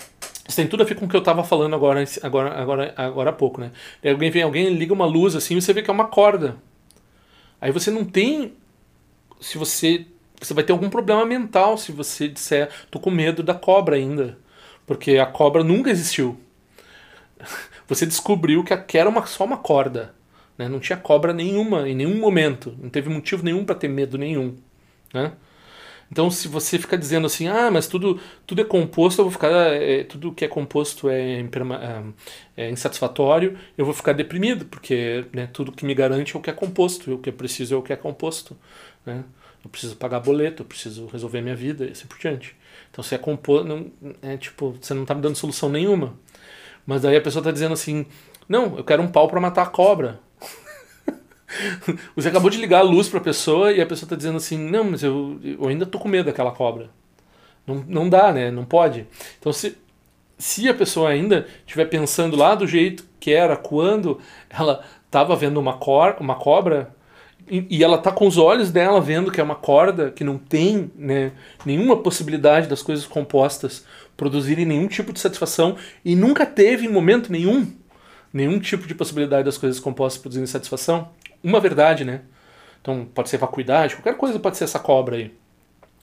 isso 0.49 0.57
tem 0.57 0.67
tudo 0.67 0.83
a 0.83 0.87
ver 0.87 0.95
com 0.95 1.05
o 1.07 1.09
que 1.09 1.17
eu 1.17 1.21
estava 1.21 1.45
falando 1.45 1.75
agora, 1.75 2.03
agora, 2.23 2.51
agora, 2.55 2.95
agora 2.97 3.31
há 3.31 3.33
pouco, 3.35 3.61
né? 3.61 3.71
alguém 4.05 4.31
vem, 4.31 4.43
alguém 4.43 4.71
liga 4.71 4.95
uma 4.95 5.05
luz 5.05 5.37
assim 5.37 5.57
e 5.57 5.61
você 5.63 5.73
vê 5.75 5.83
que 5.83 5.91
é 5.91 5.93
uma 5.93 6.07
corda. 6.07 6.57
Aí 7.67 7.73
você 7.73 7.91
não 7.91 8.05
tem. 8.05 8.53
Se 9.41 9.59
você. 9.59 10.07
Você 10.41 10.55
vai 10.55 10.63
ter 10.63 10.71
algum 10.71 10.89
problema 10.89 11.27
mental 11.27 11.77
se 11.77 11.91
você 11.91 12.29
disser, 12.29 12.71
tô 12.93 13.01
com 13.01 13.11
medo 13.11 13.43
da 13.43 13.55
cobra 13.55 13.97
ainda. 13.97 14.39
Porque 14.87 15.19
a 15.19 15.27
cobra 15.27 15.65
nunca 15.65 15.91
existiu. 15.91 16.39
Você 17.89 18.05
descobriu 18.05 18.63
que 18.63 18.99
era 18.99 19.09
uma, 19.09 19.27
só 19.27 19.45
uma 19.45 19.57
corda. 19.57 20.15
Né? 20.59 20.69
Não 20.69 20.79
tinha 20.79 20.97
cobra 20.97 21.33
nenhuma, 21.33 21.89
em 21.89 21.95
nenhum 21.95 22.21
momento. 22.21 22.77
Não 22.81 22.91
teve 22.91 23.09
motivo 23.09 23.43
nenhum 23.43 23.65
para 23.65 23.75
ter 23.75 23.89
medo 23.89 24.19
nenhum. 24.19 24.57
Né? 25.13 25.33
Então, 26.11 26.31
se 26.31 26.47
você 26.47 26.79
fica 26.79 26.97
dizendo 26.97 27.27
assim, 27.27 27.49
ah, 27.49 27.71
mas 27.71 27.87
tudo, 27.87 28.21
tudo 28.47 28.61
é 28.61 28.65
composto, 28.65 29.21
eu 29.21 29.25
vou 29.25 29.33
ficar, 29.33 29.51
é, 29.51 30.05
tudo 30.05 30.33
que 30.33 30.45
é 30.45 30.49
composto 30.49 31.09
é, 31.09 31.41
é, 31.41 32.03
é, 32.57 32.71
insatisfatório, 32.71 33.59
eu 33.77 33.85
vou 33.85 33.93
ficar 33.93 34.13
deprimido, 34.13 34.67
porque 34.67 35.25
né, 35.33 35.49
tudo 35.53 35.73
que 35.73 35.85
me 35.85 35.95
garante 35.95 36.37
é 36.37 36.39
o 36.39 36.43
que 36.43 36.51
é 36.51 36.53
composto, 36.53 37.15
o 37.15 37.19
que 37.19 37.31
eu 37.31 37.33
preciso 37.33 37.75
é 37.75 37.79
o 37.79 37.83
que 37.83 37.93
é 37.93 37.97
composto. 37.97 38.57
Né? 39.05 39.25
Eu 39.65 39.71
preciso 39.71 39.97
pagar 39.97 40.21
boleto, 40.21 40.63
eu 40.63 40.67
preciso 40.67 41.07
resolver 41.07 41.41
minha 41.43 41.57
vida 41.57 41.85
e 41.85 41.91
assim 41.91 42.07
por 42.07 42.19
diante. 42.19 42.57
Então, 42.91 43.03
se 43.03 43.15
é 43.15 43.19
composto, 43.19 43.67
não, 43.67 43.91
é 44.23 44.37
tipo, 44.37 44.77
você 44.81 44.95
não 44.95 45.03
está 45.03 45.15
me 45.15 45.21
dando 45.21 45.35
solução 45.35 45.69
nenhuma. 45.69 46.17
Mas 46.87 47.05
aí 47.05 47.17
a 47.17 47.21
pessoa 47.21 47.41
está 47.41 47.51
dizendo 47.51 47.73
assim, 47.73 48.07
não, 48.49 48.77
eu 48.77 48.85
quero 48.85 49.03
um 49.03 49.09
pau 49.09 49.29
para 49.29 49.41
matar 49.41 49.63
a 49.63 49.67
cobra. 49.67 50.21
Você 52.17 52.29
acabou 52.29 52.51
de 52.51 52.59
ligar 52.59 52.81
a 52.81 52.83
luz 52.83 53.09
para 53.09 53.21
a 53.21 53.23
pessoa 53.23 53.73
e 53.73 53.81
a 53.81 53.87
pessoa 53.87 54.07
está 54.07 54.17
dizendo 54.17 54.37
assim: 54.37 54.59
Não, 54.59 54.85
mas 54.85 55.03
eu, 55.03 55.39
eu 55.43 55.69
ainda 55.69 55.87
tô 55.87 55.99
com 55.99 56.09
medo 56.09 56.27
daquela 56.27 56.51
cobra. 56.51 56.91
Não, 57.67 57.85
não 57.87 58.09
dá, 58.09 58.33
né? 58.33 58.51
Não 58.51 58.65
pode. 58.65 59.07
Então, 59.39 59.53
se, 59.53 59.77
se 60.39 60.69
a 60.69 60.75
pessoa 60.75 61.11
ainda 61.11 61.47
estiver 61.67 61.87
pensando 61.87 62.37
lá 62.37 62.55
do 62.55 62.67
jeito 62.67 63.05
que 63.19 63.33
era 63.33 63.57
quando 63.57 64.21
ela 64.49 64.85
estava 65.05 65.35
vendo 65.35 65.59
uma, 65.59 65.75
cor, 65.75 66.17
uma 66.21 66.35
cobra 66.35 66.95
e, 67.49 67.67
e 67.71 67.83
ela 67.85 67.99
tá 67.99 68.13
com 68.13 68.27
os 68.27 68.39
olhos 68.39 68.71
dela 68.71 69.01
vendo 69.01 69.31
que 69.31 69.41
é 69.41 69.45
uma 69.45 69.55
corda 69.55 70.11
que 70.11 70.25
não 70.25 70.37
tem 70.37 70.91
né, 70.97 71.33
nenhuma 71.65 71.97
possibilidade 71.97 72.69
das 72.69 72.83
coisas 72.83 73.07
compostas 73.07 73.85
produzirem 74.17 74.65
nenhum 74.65 74.89
tipo 74.89 75.13
de 75.13 75.21
satisfação 75.21 75.77
e 76.05 76.15
nunca 76.15 76.45
teve 76.45 76.87
em 76.87 76.89
momento 76.89 77.33
nenhum 77.33 77.67
nenhum 78.33 78.59
tipo 78.59 78.87
de 78.87 78.95
possibilidade 78.95 79.45
das 79.45 79.57
coisas 79.57 79.81
compostas 79.81 80.21
produzirem 80.21 80.47
satisfação, 80.47 81.09
uma 81.43 81.61
verdade, 81.61 82.05
né? 82.05 82.23
Então 82.81 83.05
pode 83.05 83.29
ser 83.29 83.39
vacuidade, 83.39 83.97
qualquer 83.97 84.17
coisa 84.17 84.39
pode 84.39 84.57
ser 84.57 84.65
essa 84.65 84.79
cobra 84.79 85.17
aí. 85.17 85.35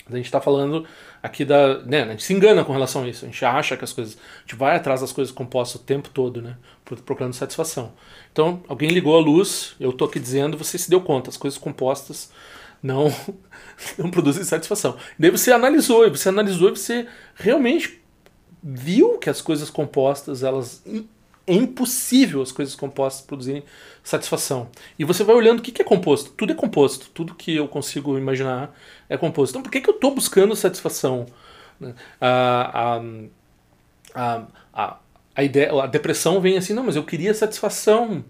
A 0.09 0.15
gente 0.17 0.25
está 0.25 0.41
falando 0.41 0.85
aqui 1.21 1.45
da. 1.45 1.81
Né, 1.83 2.03
a 2.03 2.07
gente 2.07 2.23
se 2.23 2.33
engana 2.33 2.65
com 2.65 2.73
relação 2.73 3.03
a 3.03 3.07
isso. 3.07 3.23
A 3.23 3.27
gente 3.29 3.45
acha 3.45 3.77
que 3.77 3.85
as 3.85 3.93
coisas. 3.93 4.17
A 4.17 4.41
gente 4.41 4.55
vai 4.55 4.75
atrás 4.75 4.99
das 4.99 5.13
coisas 5.13 5.33
compostas 5.33 5.81
o 5.81 5.83
tempo 5.83 6.09
todo, 6.09 6.41
né? 6.41 6.57
Procurando 7.05 7.33
satisfação. 7.33 7.93
Então, 8.31 8.61
alguém 8.67 8.89
ligou 8.89 9.15
a 9.15 9.21
luz, 9.21 9.75
eu 9.79 9.91
estou 9.91 10.07
aqui 10.07 10.19
dizendo, 10.19 10.57
você 10.57 10.77
se 10.77 10.89
deu 10.89 10.99
conta, 10.99 11.29
as 11.29 11.37
coisas 11.37 11.57
compostas 11.57 12.31
não, 12.81 13.13
não 13.97 14.11
produzem 14.11 14.43
satisfação. 14.43 14.97
Daí 15.17 15.31
você 15.31 15.53
analisou, 15.53 16.05
e 16.05 16.09
você 16.09 16.27
analisou 16.27 16.69
e 16.69 16.71
você 16.71 17.07
realmente 17.35 18.01
viu 18.61 19.17
que 19.17 19.29
as 19.29 19.41
coisas 19.41 19.69
compostas 19.69 20.43
elas 20.43 20.83
é 21.45 21.53
impossível 21.53 22.41
as 22.41 22.51
coisas 22.51 22.75
compostas 22.75 23.25
produzirem 23.25 23.63
satisfação. 24.03 24.69
E 24.97 25.03
você 25.03 25.23
vai 25.23 25.35
olhando 25.35 25.59
o 25.59 25.61
que 25.61 25.81
é 25.81 25.85
composto. 25.85 26.31
Tudo 26.31 26.53
é 26.53 26.55
composto. 26.55 27.09
Tudo 27.13 27.35
que 27.35 27.55
eu 27.55 27.67
consigo 27.67 28.17
imaginar 28.17 28.73
é 29.09 29.17
composto. 29.17 29.51
Então 29.51 29.61
por 29.61 29.71
que, 29.71 29.81
que 29.81 29.89
eu 29.89 29.95
estou 29.95 30.13
buscando 30.13 30.55
satisfação? 30.55 31.25
Né? 31.79 31.93
A, 32.19 32.95
a, 32.95 33.01
a, 34.15 34.45
a, 34.73 34.97
a, 35.35 35.43
ideia, 35.43 35.73
a 35.81 35.87
depressão 35.87 36.39
vem 36.39 36.57
assim, 36.57 36.73
não, 36.73 36.83
mas 36.83 36.95
eu 36.95 37.03
queria 37.03 37.33
satisfação. 37.33 38.23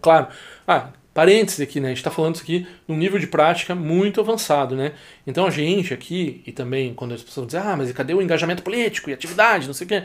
Claro, 0.00 0.28
ah, 0.66 0.90
Parênteses 1.14 1.60
aqui, 1.60 1.78
né? 1.78 1.86
A 1.86 1.90
gente 1.90 1.98
está 1.98 2.10
falando 2.10 2.34
isso 2.34 2.42
aqui 2.42 2.66
num 2.88 2.96
nível 2.96 3.20
de 3.20 3.28
prática 3.28 3.72
muito 3.72 4.20
avançado, 4.20 4.74
né? 4.74 4.94
Então 5.24 5.46
a 5.46 5.50
gente 5.50 5.94
aqui, 5.94 6.42
e 6.44 6.50
também 6.50 6.92
quando 6.92 7.14
as 7.14 7.22
pessoas 7.22 7.46
dizem, 7.46 7.60
ah, 7.60 7.76
mas 7.76 7.92
cadê 7.92 8.12
o 8.12 8.20
engajamento 8.20 8.64
político 8.64 9.08
e 9.08 9.12
atividade, 9.12 9.68
não 9.68 9.74
sei 9.74 9.84
o 9.84 9.88
quê. 9.88 10.02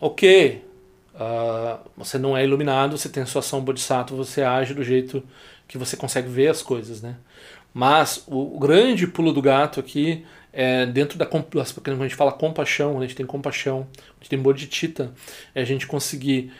Ok, 0.00 0.62
uh, 1.14 1.78
você 1.96 2.18
não 2.18 2.36
é 2.36 2.44
iluminado, 2.44 2.96
você 2.96 3.08
tem 3.08 3.22
a 3.22 3.26
sua 3.26 3.40
ação 3.40 3.60
bodhisattva, 3.60 4.16
você 4.16 4.42
age 4.42 4.74
do 4.74 4.84
jeito 4.84 5.22
que 5.66 5.78
você 5.78 5.96
consegue 5.96 6.28
ver 6.28 6.48
as 6.48 6.62
coisas, 6.62 7.00
né? 7.00 7.16
Mas 7.72 8.22
o, 8.26 8.58
grande 8.58 9.06
pulo 9.06 9.32
do 9.32 9.42
gato 9.42 9.80
aqui 9.80 10.24
é 10.52 10.86
dentro 10.86 11.18
da 11.18 11.26
quando 11.26 11.48
a 11.58 11.94
gente 11.94 12.14
fala 12.14 12.30
compaixão, 12.30 12.98
a 12.98 13.02
gente 13.02 13.16
tem 13.16 13.26
compaixão, 13.26 13.88
a 13.96 14.14
gente 14.20 14.30
tem 14.30 14.38
bodhicitta, 14.38 15.12
é 15.54 15.62
a 15.62 15.64
gente 15.64 15.86
conseguir 15.86 16.52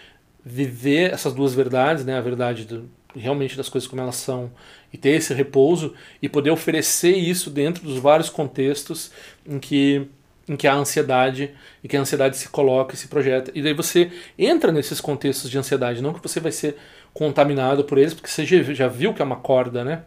viver 0.44 1.12
essas 1.12 1.32
duas 1.32 1.54
verdades, 1.54 2.04
né? 2.04 2.18
A 2.18 2.20
verdade 2.20 2.64
do 2.64 2.90
realmente 3.16 3.56
das 3.56 3.68
coisas 3.68 3.88
como 3.88 4.02
elas 4.02 4.16
são 4.16 4.50
e 4.92 4.98
ter 4.98 5.10
esse 5.10 5.32
repouso 5.32 5.94
e 6.20 6.28
poder 6.28 6.50
oferecer 6.50 7.16
isso 7.16 7.50
dentro 7.50 7.84
dos 7.84 7.98
vários 7.98 8.28
contextos 8.28 9.10
em 9.46 9.58
que 9.58 10.08
em 10.48 10.57
que 10.57 10.66
há 10.66 10.74
ansiedade 10.74 11.50
e 11.83 11.88
que 11.88 11.96
a 11.96 12.00
ansiedade 12.00 12.37
se 12.37 12.48
coloca 12.48 12.94
e 12.94 12.98
se 12.98 13.09
projeta. 13.09 13.50
E 13.54 13.62
daí 13.62 13.74
você 13.74 14.11
entra 14.38 14.70
nesses 14.70 15.00
contextos 15.00 15.50
de 15.50 15.59
ansiedade, 15.59 16.02
não 16.02 16.12
que 16.12 16.22
você 16.22 16.40
vai 16.40 16.52
ser 16.52 16.76
contaminado 17.12 17.85
por 17.85 17.98
eles, 17.98 18.14
porque 18.14 18.28
você 18.28 18.44
já 18.74 18.88
viu 18.88 19.14
que 19.14 19.22
é 19.22 19.24
uma 19.24 19.37
corda, 19.37 19.85
né? 19.85 20.02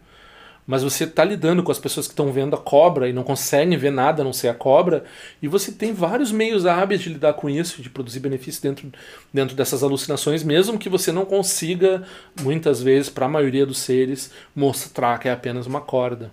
mas 0.68 0.84
você 0.84 1.06
está 1.06 1.24
lidando 1.24 1.64
com 1.64 1.72
as 1.72 1.80
pessoas 1.80 2.08
que 2.08 2.12
estão 2.12 2.30
vendo 2.30 2.54
a 2.54 2.60
cobra 2.60 3.08
e 3.08 3.14
não 3.14 3.24
conseguem 3.24 3.78
ver 3.78 3.90
nada 3.90 4.22
a 4.22 4.26
não 4.26 4.34
ser 4.34 4.50
a 4.50 4.54
cobra, 4.54 5.06
e 5.42 5.48
você 5.48 5.72
tem 5.72 5.94
vários 5.94 6.30
meios 6.30 6.66
hábeis 6.66 7.02
de 7.02 7.08
lidar 7.08 7.34
com 7.34 7.50
isso, 7.50 7.82
de 7.82 7.90
produzir 7.90 8.20
benefícios 8.20 8.60
dentro, 8.60 8.92
dentro 9.34 9.56
dessas 9.56 9.82
alucinações, 9.82 10.44
mesmo 10.44 10.78
que 10.78 10.90
você 10.90 11.10
não 11.10 11.24
consiga, 11.24 12.04
muitas 12.42 12.84
vezes, 12.84 13.10
para 13.10 13.28
a 13.28 13.30
maioria 13.30 13.66
dos 13.66 13.78
seres, 13.78 14.30
mostrar 14.54 15.18
que 15.20 15.30
é 15.30 15.32
apenas 15.32 15.66
uma 15.66 15.80
corda. 15.80 16.30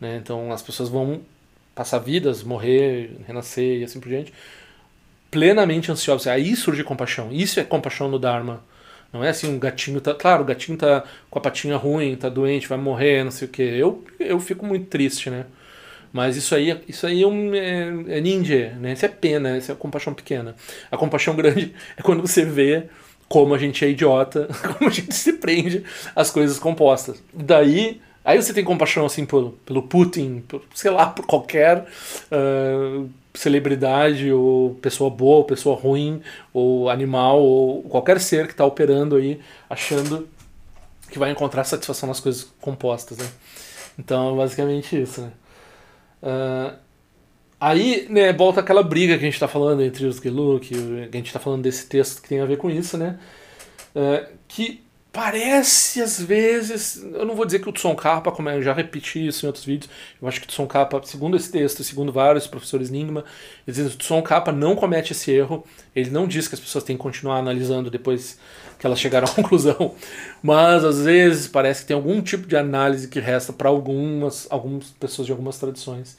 Né? 0.00 0.16
Então 0.16 0.50
as 0.50 0.62
pessoas 0.62 0.88
vão 0.88 1.20
passar 1.78 2.00
vidas, 2.00 2.42
morrer, 2.42 3.12
renascer 3.24 3.78
e 3.78 3.84
assim 3.84 4.00
por 4.00 4.08
diante, 4.08 4.32
plenamente 5.30 5.92
ansiosas. 5.92 6.26
Aí 6.26 6.56
surge 6.56 6.82
compaixão. 6.82 7.30
Isso 7.30 7.60
é 7.60 7.64
compaixão 7.64 8.08
no 8.08 8.18
Dharma. 8.18 8.64
Não 9.12 9.22
é 9.22 9.28
assim, 9.28 9.48
um 9.48 9.60
gatinho 9.60 10.00
tá. 10.00 10.12
Claro, 10.12 10.42
o 10.42 10.44
gatinho 10.44 10.76
tá 10.76 11.04
com 11.30 11.38
a 11.38 11.42
patinha 11.42 11.76
ruim, 11.76 12.16
tá 12.16 12.28
doente, 12.28 12.66
vai 12.66 12.76
morrer, 12.76 13.22
não 13.22 13.30
sei 13.30 13.46
o 13.46 13.50
que. 13.50 13.62
Eu, 13.62 14.04
eu 14.18 14.40
fico 14.40 14.66
muito 14.66 14.86
triste, 14.86 15.30
né? 15.30 15.46
Mas 16.12 16.36
isso 16.36 16.54
aí, 16.54 16.76
isso 16.88 17.06
aí 17.06 17.22
é, 17.22 17.26
um, 17.26 17.54
é, 17.54 18.18
é 18.18 18.20
ninja, 18.20 18.74
né? 18.80 18.92
Isso 18.94 19.06
é 19.06 19.08
pena, 19.08 19.56
isso 19.56 19.70
é 19.70 19.74
compaixão 19.76 20.12
pequena. 20.12 20.56
A 20.90 20.96
compaixão 20.96 21.36
grande 21.36 21.72
é 21.96 22.02
quando 22.02 22.20
você 22.26 22.44
vê 22.44 22.88
como 23.28 23.54
a 23.54 23.58
gente 23.58 23.84
é 23.84 23.88
idiota, 23.88 24.48
como 24.76 24.90
a 24.90 24.92
gente 24.92 25.14
se 25.14 25.34
prende 25.34 25.84
às 26.16 26.30
coisas 26.30 26.58
compostas. 26.58 27.22
Daí, 27.32 28.00
aí 28.28 28.42
você 28.42 28.52
tem 28.52 28.62
compaixão 28.62 29.06
assim 29.06 29.24
pelo, 29.24 29.52
pelo 29.64 29.82
Putin, 29.82 30.40
por, 30.46 30.62
sei 30.74 30.90
lá, 30.90 31.06
por 31.06 31.24
qualquer 31.24 31.86
uh, 32.30 33.08
celebridade, 33.32 34.30
ou 34.30 34.74
pessoa 34.74 35.08
boa, 35.08 35.38
ou 35.38 35.44
pessoa 35.44 35.74
ruim, 35.74 36.20
ou 36.52 36.90
animal, 36.90 37.40
ou 37.40 37.82
qualquer 37.84 38.20
ser 38.20 38.46
que 38.46 38.52
está 38.52 38.66
operando 38.66 39.16
aí, 39.16 39.40
achando 39.70 40.28
que 41.10 41.18
vai 41.18 41.30
encontrar 41.30 41.64
satisfação 41.64 42.06
nas 42.06 42.20
coisas 42.20 42.52
compostas, 42.60 43.16
né? 43.16 43.26
Então, 43.98 44.34
é 44.34 44.36
basicamente 44.36 45.00
isso, 45.00 45.22
né? 45.22 45.32
Uh, 46.22 46.76
aí, 47.58 48.08
né, 48.10 48.30
volta 48.34 48.60
aquela 48.60 48.82
briga 48.82 49.14
que 49.14 49.22
a 49.22 49.26
gente 49.26 49.34
está 49.34 49.48
falando 49.48 49.82
entre 49.82 50.04
os 50.04 50.18
Gelu, 50.18 50.60
que 50.60 50.74
a 50.74 51.16
gente 51.16 51.28
está 51.28 51.40
falando 51.40 51.62
desse 51.62 51.86
texto 51.86 52.20
que 52.20 52.28
tem 52.28 52.40
a 52.40 52.44
ver 52.44 52.58
com 52.58 52.70
isso, 52.70 52.98
né? 52.98 53.18
Uh, 53.96 54.36
que 54.46 54.86
parece 55.12 56.02
às 56.02 56.20
vezes, 56.20 57.02
eu 57.02 57.24
não 57.24 57.34
vou 57.34 57.44
dizer 57.44 57.60
que 57.60 57.68
o 57.68 57.72
Tson 57.72 57.94
Kappa, 57.94 58.30
como 58.30 58.48
eu 58.50 58.62
já 58.62 58.72
repeti 58.72 59.26
isso 59.26 59.44
em 59.44 59.48
outros 59.48 59.64
vídeos, 59.64 59.90
eu 60.20 60.28
acho 60.28 60.40
que 60.40 60.46
o 60.46 60.48
Tson 60.48 60.66
Kappa, 60.66 61.00
segundo 61.04 61.36
esse 61.36 61.50
texto, 61.50 61.82
segundo 61.82 62.12
vários 62.12 62.46
professores 62.46 62.90
Ningma, 62.90 63.24
eles 63.66 63.76
dizem 63.76 63.90
que 63.90 63.96
o 63.96 63.98
Tson 63.98 64.22
Kappa 64.22 64.52
não 64.52 64.76
comete 64.76 65.12
esse 65.12 65.30
erro, 65.30 65.64
ele 65.94 66.10
não 66.10 66.26
diz 66.26 66.46
que 66.46 66.54
as 66.54 66.60
pessoas 66.60 66.84
têm 66.84 66.96
que 66.96 67.02
continuar 67.02 67.38
analisando 67.38 67.90
depois 67.90 68.38
que 68.78 68.86
elas 68.86 69.00
chegaram 69.00 69.26
à 69.26 69.30
conclusão, 69.34 69.94
mas 70.42 70.84
às 70.84 71.00
vezes 71.00 71.48
parece 71.48 71.82
que 71.82 71.88
tem 71.88 71.96
algum 71.96 72.20
tipo 72.22 72.46
de 72.46 72.56
análise 72.56 73.08
que 73.08 73.18
resta 73.18 73.52
para 73.52 73.68
algumas, 73.68 74.46
algumas 74.50 74.90
pessoas 74.90 75.26
de 75.26 75.32
algumas 75.32 75.58
tradições. 75.58 76.16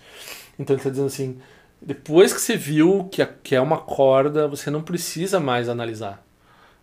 Então 0.57 0.73
ele 0.73 0.81
está 0.81 0.89
dizendo 0.89 1.07
assim, 1.07 1.39
depois 1.81 2.33
que 2.33 2.41
você 2.41 2.57
viu 2.57 3.07
que, 3.09 3.25
que 3.43 3.55
é 3.55 3.61
uma 3.61 3.77
corda, 3.77 4.47
você 4.47 4.69
não 4.69 4.81
precisa 4.81 5.39
mais 5.39 5.69
analisar. 5.69 6.21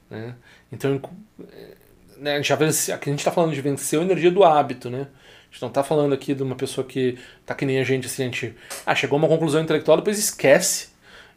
Né? 0.08 0.34
Então 0.72 1.00
né, 2.18 2.42
já 2.42 2.56
vence, 2.56 2.92
aqui 2.92 3.08
a 3.08 3.12
gente 3.12 3.20
está 3.20 3.30
falando 3.30 3.54
de 3.54 3.60
vencer 3.60 3.98
a 3.98 4.02
energia 4.02 4.30
do 4.30 4.44
hábito, 4.44 4.90
né? 4.90 5.08
A 5.48 5.52
gente 5.52 5.62
não 5.62 5.68
está 5.68 5.82
falando 5.82 6.12
aqui 6.12 6.34
de 6.34 6.42
uma 6.42 6.54
pessoa 6.54 6.86
que 6.86 7.18
tá 7.44 7.54
que 7.54 7.64
nem 7.64 7.78
a 7.78 7.84
gente, 7.84 8.06
assim, 8.06 8.22
a 8.22 8.26
gente 8.26 8.54
ah, 8.84 8.94
chegou 8.94 9.16
a 9.16 9.18
uma 9.18 9.28
conclusão 9.28 9.62
intelectual, 9.62 9.98
depois 9.98 10.18
esquece. 10.18 10.88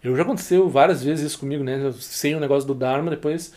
Eu 0.03 0.15
já 0.15 0.23
aconteceu 0.23 0.69
várias 0.69 1.03
vezes 1.03 1.25
isso 1.25 1.39
comigo, 1.39 1.63
né? 1.63 1.79
Eu 1.83 1.93
sei 1.93 2.33
o 2.35 2.39
negócio 2.39 2.67
do 2.67 2.73
Dharma, 2.73 3.09
depois 3.09 3.53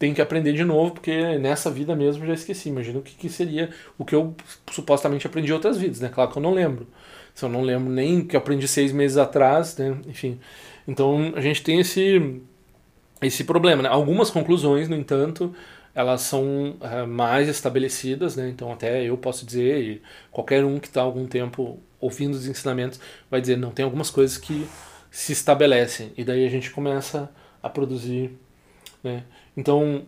tem 0.00 0.14
que 0.14 0.22
aprender 0.22 0.54
de 0.54 0.64
novo, 0.64 0.92
porque 0.92 1.36
nessa 1.38 1.70
vida 1.70 1.94
mesmo 1.94 2.24
já 2.24 2.32
esqueci. 2.32 2.70
Imagina 2.70 3.00
o 3.00 3.02
que, 3.02 3.14
que 3.14 3.28
seria 3.28 3.68
o 3.98 4.04
que 4.04 4.14
eu 4.14 4.34
supostamente 4.70 5.26
aprendi 5.26 5.50
em 5.50 5.54
outras 5.54 5.76
vidas, 5.76 6.00
né? 6.00 6.08
Claro 6.08 6.30
que 6.30 6.38
eu 6.38 6.42
não 6.42 6.54
lembro. 6.54 6.86
Se 7.34 7.44
eu 7.44 7.50
não 7.50 7.60
lembro 7.60 7.92
nem 7.92 8.24
que 8.24 8.34
eu 8.34 8.40
aprendi 8.40 8.66
seis 8.66 8.92
meses 8.92 9.18
atrás, 9.18 9.76
né? 9.76 9.98
Enfim. 10.08 10.40
Então 10.88 11.34
a 11.36 11.40
gente 11.42 11.62
tem 11.62 11.80
esse, 11.80 12.40
esse 13.20 13.44
problema, 13.44 13.82
né? 13.82 13.90
Algumas 13.90 14.30
conclusões, 14.30 14.88
no 14.88 14.96
entanto, 14.96 15.54
elas 15.94 16.22
são 16.22 16.76
uh, 16.80 17.06
mais 17.06 17.48
estabelecidas, 17.48 18.36
né? 18.36 18.48
então 18.48 18.72
até 18.72 19.02
eu 19.02 19.16
posso 19.16 19.44
dizer, 19.44 19.82
e 19.82 20.02
qualquer 20.30 20.64
um 20.64 20.78
que 20.78 20.86
está 20.86 21.02
algum 21.02 21.26
tempo 21.26 21.78
ouvindo 22.00 22.34
os 22.34 22.46
ensinamentos 22.46 23.00
vai 23.30 23.40
dizer, 23.40 23.56
não, 23.56 23.70
tem 23.70 23.84
algumas 23.84 24.10
coisas 24.10 24.38
que, 24.38 24.66
se 25.10 25.32
estabelece. 25.32 26.12
E 26.16 26.24
daí 26.24 26.46
a 26.46 26.50
gente 26.50 26.70
começa 26.70 27.30
a 27.62 27.68
produzir. 27.68 28.38
Né? 29.02 29.24
Então, 29.56 30.04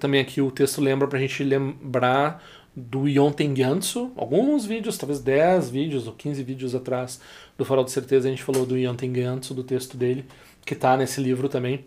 também 0.00 0.20
aqui 0.20 0.40
o 0.40 0.50
texto 0.50 0.80
lembra 0.80 1.06
para 1.06 1.18
a 1.18 1.20
gente 1.20 1.44
lembrar 1.44 2.42
do 2.74 3.08
Yonten 3.08 3.54
Gyatso, 3.54 4.12
alguns 4.16 4.66
vídeos, 4.66 4.98
talvez 4.98 5.20
10 5.20 5.70
vídeos 5.70 6.06
ou 6.06 6.12
15 6.12 6.42
vídeos 6.42 6.74
atrás 6.74 7.20
do 7.56 7.64
Farol 7.64 7.84
de 7.84 7.90
Certeza, 7.90 8.28
a 8.28 8.30
gente 8.30 8.42
falou 8.42 8.66
do 8.66 8.76
Yonten 8.76 9.12
Gyatso, 9.12 9.54
do 9.54 9.64
texto 9.64 9.96
dele, 9.96 10.26
que 10.64 10.74
está 10.74 10.94
nesse 10.94 11.20
livro 11.20 11.48
também, 11.48 11.86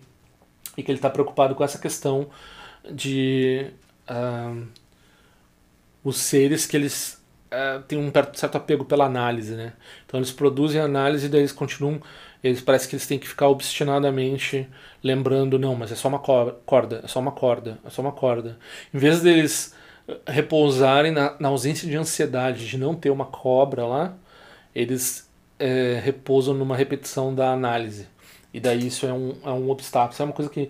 e 0.75 0.81
que 0.81 0.89
ele 0.89 0.97
está 0.97 1.09
preocupado 1.09 1.53
com 1.53 1.63
essa 1.63 1.77
questão 1.77 2.27
de 2.91 3.67
uh, 4.09 4.67
os 6.03 6.17
seres 6.17 6.65
que 6.65 6.77
eles 6.77 7.21
uh, 7.51 7.81
têm 7.83 7.97
um 7.97 8.11
certo 8.33 8.55
apego 8.55 8.85
pela 8.85 9.05
análise, 9.05 9.55
né? 9.55 9.73
Então 10.05 10.19
eles 10.19 10.31
produzem 10.31 10.81
análise 10.81 11.25
e 11.25 11.29
daí 11.29 11.41
eles 11.41 11.51
continuam, 11.51 12.01
eles 12.43 12.61
parece 12.61 12.87
que 12.87 12.95
eles 12.95 13.07
têm 13.07 13.19
que 13.19 13.27
ficar 13.27 13.47
obstinadamente 13.47 14.67
lembrando, 15.03 15.59
não, 15.59 15.75
mas 15.75 15.91
é 15.91 15.95
só 15.95 16.07
uma 16.07 16.19
corda, 16.19 17.01
é 17.03 17.07
só 17.07 17.19
uma 17.19 17.31
corda, 17.31 17.79
é 17.85 17.89
só 17.89 18.01
uma 18.01 18.11
corda. 18.11 18.57
Em 18.93 18.97
vez 18.97 19.21
deles 19.21 19.75
repousarem 20.27 21.11
na, 21.11 21.35
na, 21.39 21.49
ausência 21.49 21.87
de 21.87 21.95
ansiedade 21.95 22.67
de 22.67 22.77
não 22.77 22.95
ter 22.95 23.09
uma 23.09 23.25
cobra 23.25 23.85
lá, 23.85 24.13
eles 24.73 25.29
é, 25.59 25.99
repousam 26.03 26.53
numa 26.53 26.75
repetição 26.75 27.33
da 27.33 27.51
análise. 27.51 28.07
E 28.53 28.59
daí 28.59 28.87
isso 28.87 29.05
é 29.05 29.13
um, 29.13 29.35
é 29.43 29.49
um 29.49 29.69
obstáculo. 29.69 30.13
Isso 30.13 30.21
é 30.21 30.25
uma 30.25 30.33
coisa 30.33 30.49
que. 30.49 30.69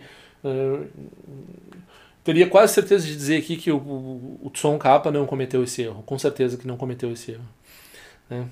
Teria 2.30 2.48
quase 2.48 2.76
certeza 2.76 3.08
de 3.08 3.16
dizer 3.16 3.38
aqui 3.38 3.58
que 3.58 3.72
o, 3.72 3.78
o, 3.78 4.52
o 4.54 4.78
Kappa 4.78 5.10
não 5.10 5.26
cometeu 5.26 5.64
esse 5.64 5.82
erro. 5.82 6.04
Com 6.04 6.20
certeza 6.20 6.58
que 6.58 6.68
não 6.68 6.78
cometeu 6.78 7.12
esse 7.12 7.32
erro. 7.32 7.46
Né? 8.30 8.46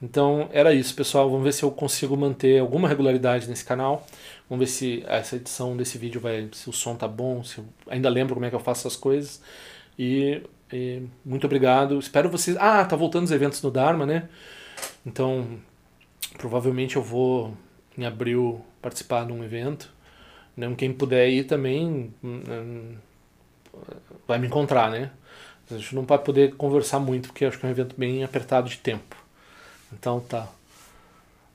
Então 0.00 0.48
era 0.50 0.72
isso, 0.72 0.94
pessoal. 0.94 1.28
Vamos 1.28 1.44
ver 1.44 1.52
se 1.52 1.62
eu 1.62 1.70
consigo 1.70 2.16
manter 2.16 2.58
alguma 2.58 2.88
regularidade 2.88 3.50
nesse 3.50 3.66
canal. 3.66 4.06
Vamos 4.48 4.66
ver 4.66 4.72
se 4.72 5.04
essa 5.06 5.36
edição 5.36 5.76
desse 5.76 5.98
vídeo 5.98 6.22
vai. 6.22 6.48
se 6.52 6.70
o 6.70 6.72
som 6.72 6.96
tá 6.96 7.06
bom, 7.06 7.44
se 7.44 7.58
eu 7.58 7.66
ainda 7.86 8.08
lembro 8.08 8.32
como 8.32 8.46
é 8.46 8.48
que 8.48 8.56
eu 8.56 8.60
faço 8.60 8.88
essas 8.88 8.98
coisas. 8.98 9.42
E, 9.98 10.40
e, 10.72 11.02
muito 11.22 11.44
obrigado. 11.44 11.98
Espero 11.98 12.30
vocês. 12.30 12.56
Ah, 12.58 12.82
tá 12.86 12.96
voltando 12.96 13.24
os 13.24 13.30
eventos 13.30 13.60
no 13.60 13.70
Dharma, 13.70 14.06
né? 14.06 14.26
Então, 15.04 15.58
provavelmente 16.38 16.96
eu 16.96 17.02
vou 17.02 17.54
em 17.98 18.06
abril 18.06 18.64
participar 18.80 19.26
de 19.26 19.32
um 19.32 19.44
evento. 19.44 19.94
Né? 20.56 20.72
Quem 20.76 20.92
puder 20.92 21.28
ir 21.28 21.44
também 21.44 22.14
hum, 22.22 22.96
vai 24.26 24.38
me 24.38 24.46
encontrar, 24.46 24.90
né? 24.90 25.10
A 25.70 25.76
gente 25.76 25.94
não 25.94 26.04
vai 26.04 26.18
poder 26.18 26.54
conversar 26.54 27.00
muito, 27.00 27.28
porque 27.28 27.44
acho 27.44 27.58
que 27.58 27.66
é 27.66 27.68
um 27.68 27.72
evento 27.72 27.94
bem 27.98 28.22
apertado 28.22 28.68
de 28.68 28.78
tempo. 28.78 29.16
Então 29.92 30.20
tá. 30.20 30.48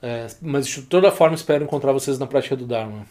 É, 0.02 0.28
mas 0.42 0.68
de 0.68 0.82
toda 0.82 1.12
forma 1.12 1.36
espero 1.36 1.64
encontrar 1.64 1.92
vocês 1.92 2.20
na 2.20 2.28
prática 2.28 2.56
do 2.56 2.66
Dharma. 2.66 3.06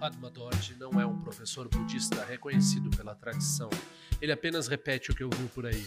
Padma 0.00 0.30
Dorje 0.30 0.74
não 0.78 1.00
é 1.00 1.06
um 1.06 1.18
professor 1.18 1.68
budista 1.68 2.24
reconhecido 2.24 2.90
pela 2.90 3.14
tradição. 3.14 3.70
Ele 4.20 4.32
apenas 4.32 4.68
repete 4.68 5.10
o 5.10 5.14
que 5.14 5.24
ouviu 5.24 5.48
por 5.48 5.66
aí. 5.66 5.86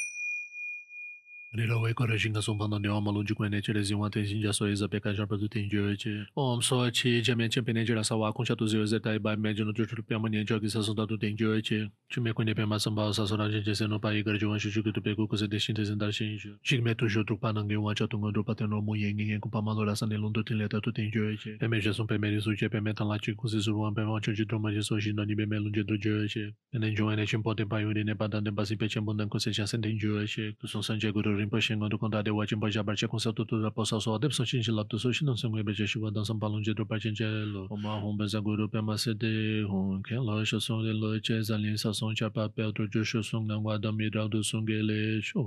Nilo 1.53 1.81
weko 1.81 2.07
rashin 2.07 2.33
ka 2.33 2.39
sumpang 2.39 2.69
nande 2.69 2.87
oma 2.87 3.11
lunji 3.11 3.33
kwenye 3.33 3.61
chile 3.61 3.83
zingwa 3.83 4.09
ten 4.09 4.25
shinja 4.25 4.53
so 4.53 4.67
eza 4.67 4.87
peka 4.87 5.13
jarpa 5.13 5.37
tu 5.37 5.49
ten 5.49 5.67
jio 5.69 5.91
eche. 5.91 6.25
Om 6.33 6.61
so 6.61 6.89
chi 6.91 7.21
jamen 7.21 7.49
chenpe 7.51 7.73
nye 7.73 7.83
jira 7.83 8.03
sawa 8.05 8.31
kunsha 8.31 8.55
tu 8.55 8.67
zio 8.67 8.85
zeta 8.85 9.13
ibai 9.15 9.35
menje 9.35 9.65
no 9.65 9.73
chuchul 9.73 10.01
piyama 10.01 10.29
nye 10.29 10.45
jio 10.45 10.59
kisa 10.61 10.81
sunda 10.81 11.05
tu 11.05 11.17
ten 11.17 11.35
jio 11.35 11.53
eche. 11.57 11.89
Chume 12.09 12.33
kwenye 12.33 12.55
pema 12.55 12.79
samba 12.79 13.13
sa 13.13 13.27
so 13.27 13.35
ranjin 13.35 13.63
jese 13.63 13.85
no 13.89 13.99
pa 13.99 14.13
igar 14.13 14.37
jiwan 14.39 14.59
shishu 14.59 14.81
kitu 14.83 15.01
peku 15.01 15.27
kuse 15.27 15.47
deshin 15.47 15.75
te 15.75 15.83
zindar 15.83 16.13
shin 16.13 16.39
jio. 16.39 16.55
Shikme 16.63 16.95
tu 16.95 17.09
shio 17.09 17.23
trukpa 17.23 17.51
nange 17.53 17.75
uwa 17.75 17.95
cha 17.95 18.07
tungon 18.07 18.31
drupa 18.31 18.55
ten 18.55 18.69
romu 18.71 18.95
yengi 18.95 19.25
ngen 19.25 19.39
kumpa 19.41 19.61
malo 19.61 19.83
rasa 19.83 20.05
ne 20.05 20.15
lundu 20.15 20.43
ten 20.45 20.57
leta 20.57 20.79
tu 20.79 20.91
ten 20.93 21.11
jio 21.11 21.29
eche. 21.33 21.57
Peme 21.59 21.81
jesun 21.81 22.07
peme 22.07 22.29
risu 22.31 22.55
che 22.55 22.69
peme 22.69 22.93
tan 22.93 23.07
lachi 23.07 23.35
kuse 23.35 23.59
suruwan 23.59 23.93
peme 23.93 24.07
wancho 24.07 24.31
chi 24.31 24.45
droma 24.45 24.71
jeso 24.71 24.97
shin 25.01 25.15
no 25.15 25.25
nime 25.25 25.45
me 25.45 25.59
lunje 25.59 25.83
tu 25.83 25.97
jio 25.97 26.23
eche. 26.23 26.53
Nen 26.71 26.95
jio 26.95 27.11
ene 27.11 27.25
chenpo 27.25 27.53
ten 27.53 27.67
pa 27.67 27.81
yuri 27.81 28.05
ne 28.05 28.15
pa 28.15 28.27
dan 28.27 28.45
ten 28.45 28.55
pasi 28.55 28.77
pe 28.77 28.87
chenpo 28.87 29.11
nan 29.13 29.27
kuse 29.27 29.51
chasen 29.51 29.81
ten 29.81 29.99
jio 29.99 30.21
eche. 30.23 30.55
Kusun 30.61 30.81
sanje 30.81 31.11
guru 31.11 31.40
Rinpoche 31.41 31.75
Kondade 32.01 32.25
de 32.25 32.31
wajin 32.31 32.59
baja 32.59 32.83
barche 32.83 33.07
con 33.07 33.19
seu 33.19 33.33
tutu 33.33 33.61
da 33.61 33.69
posa 33.69 33.99
so 33.99 34.17
de 34.17 34.29
so 34.31 34.45
chin 34.45 34.61
la 34.75 34.83
tu 34.83 34.97
so 34.97 35.11
shin 35.11 35.35
song 35.35 35.63
be 35.63 35.73
je 35.73 35.85
shwa 35.85 36.13
dan 36.13 36.25
sam 36.25 36.39
palon 36.39 36.63
je 36.63 36.73
do 36.73 36.85
pa 36.85 36.97
chen 36.99 37.13
je 37.15 37.25
lo 37.25 37.67
o 37.69 37.75
ma 37.77 37.99
hon 37.99 38.17
be 38.17 38.25
za 38.27 38.39
guru 38.39 38.67
pe 38.67 38.81
ma 38.81 38.95
se 38.97 39.13
de 39.13 39.63
hon 39.69 40.01
ken 40.03 40.21
lo 40.25 40.43
sho 40.43 40.59
song 40.59 40.83
de 40.83 40.93
lo 40.93 41.19
che 41.19 41.41
za 41.41 41.57
lin 41.57 41.77
sa 41.77 41.91
song 41.93 42.15
cha 42.15 42.29
pa 42.29 42.47
pe 42.47 42.71
do 42.75 42.87
jo 42.87 43.03
sho 43.03 43.21
song 43.21 43.47
nan 43.47 43.63
wa 43.63 43.77
da 43.77 43.91
mi 43.91 44.09
da 44.09 44.27
do 44.27 44.41
song 44.43 44.65
ge 44.65 44.81
le 44.81 45.21
sho 45.21 45.41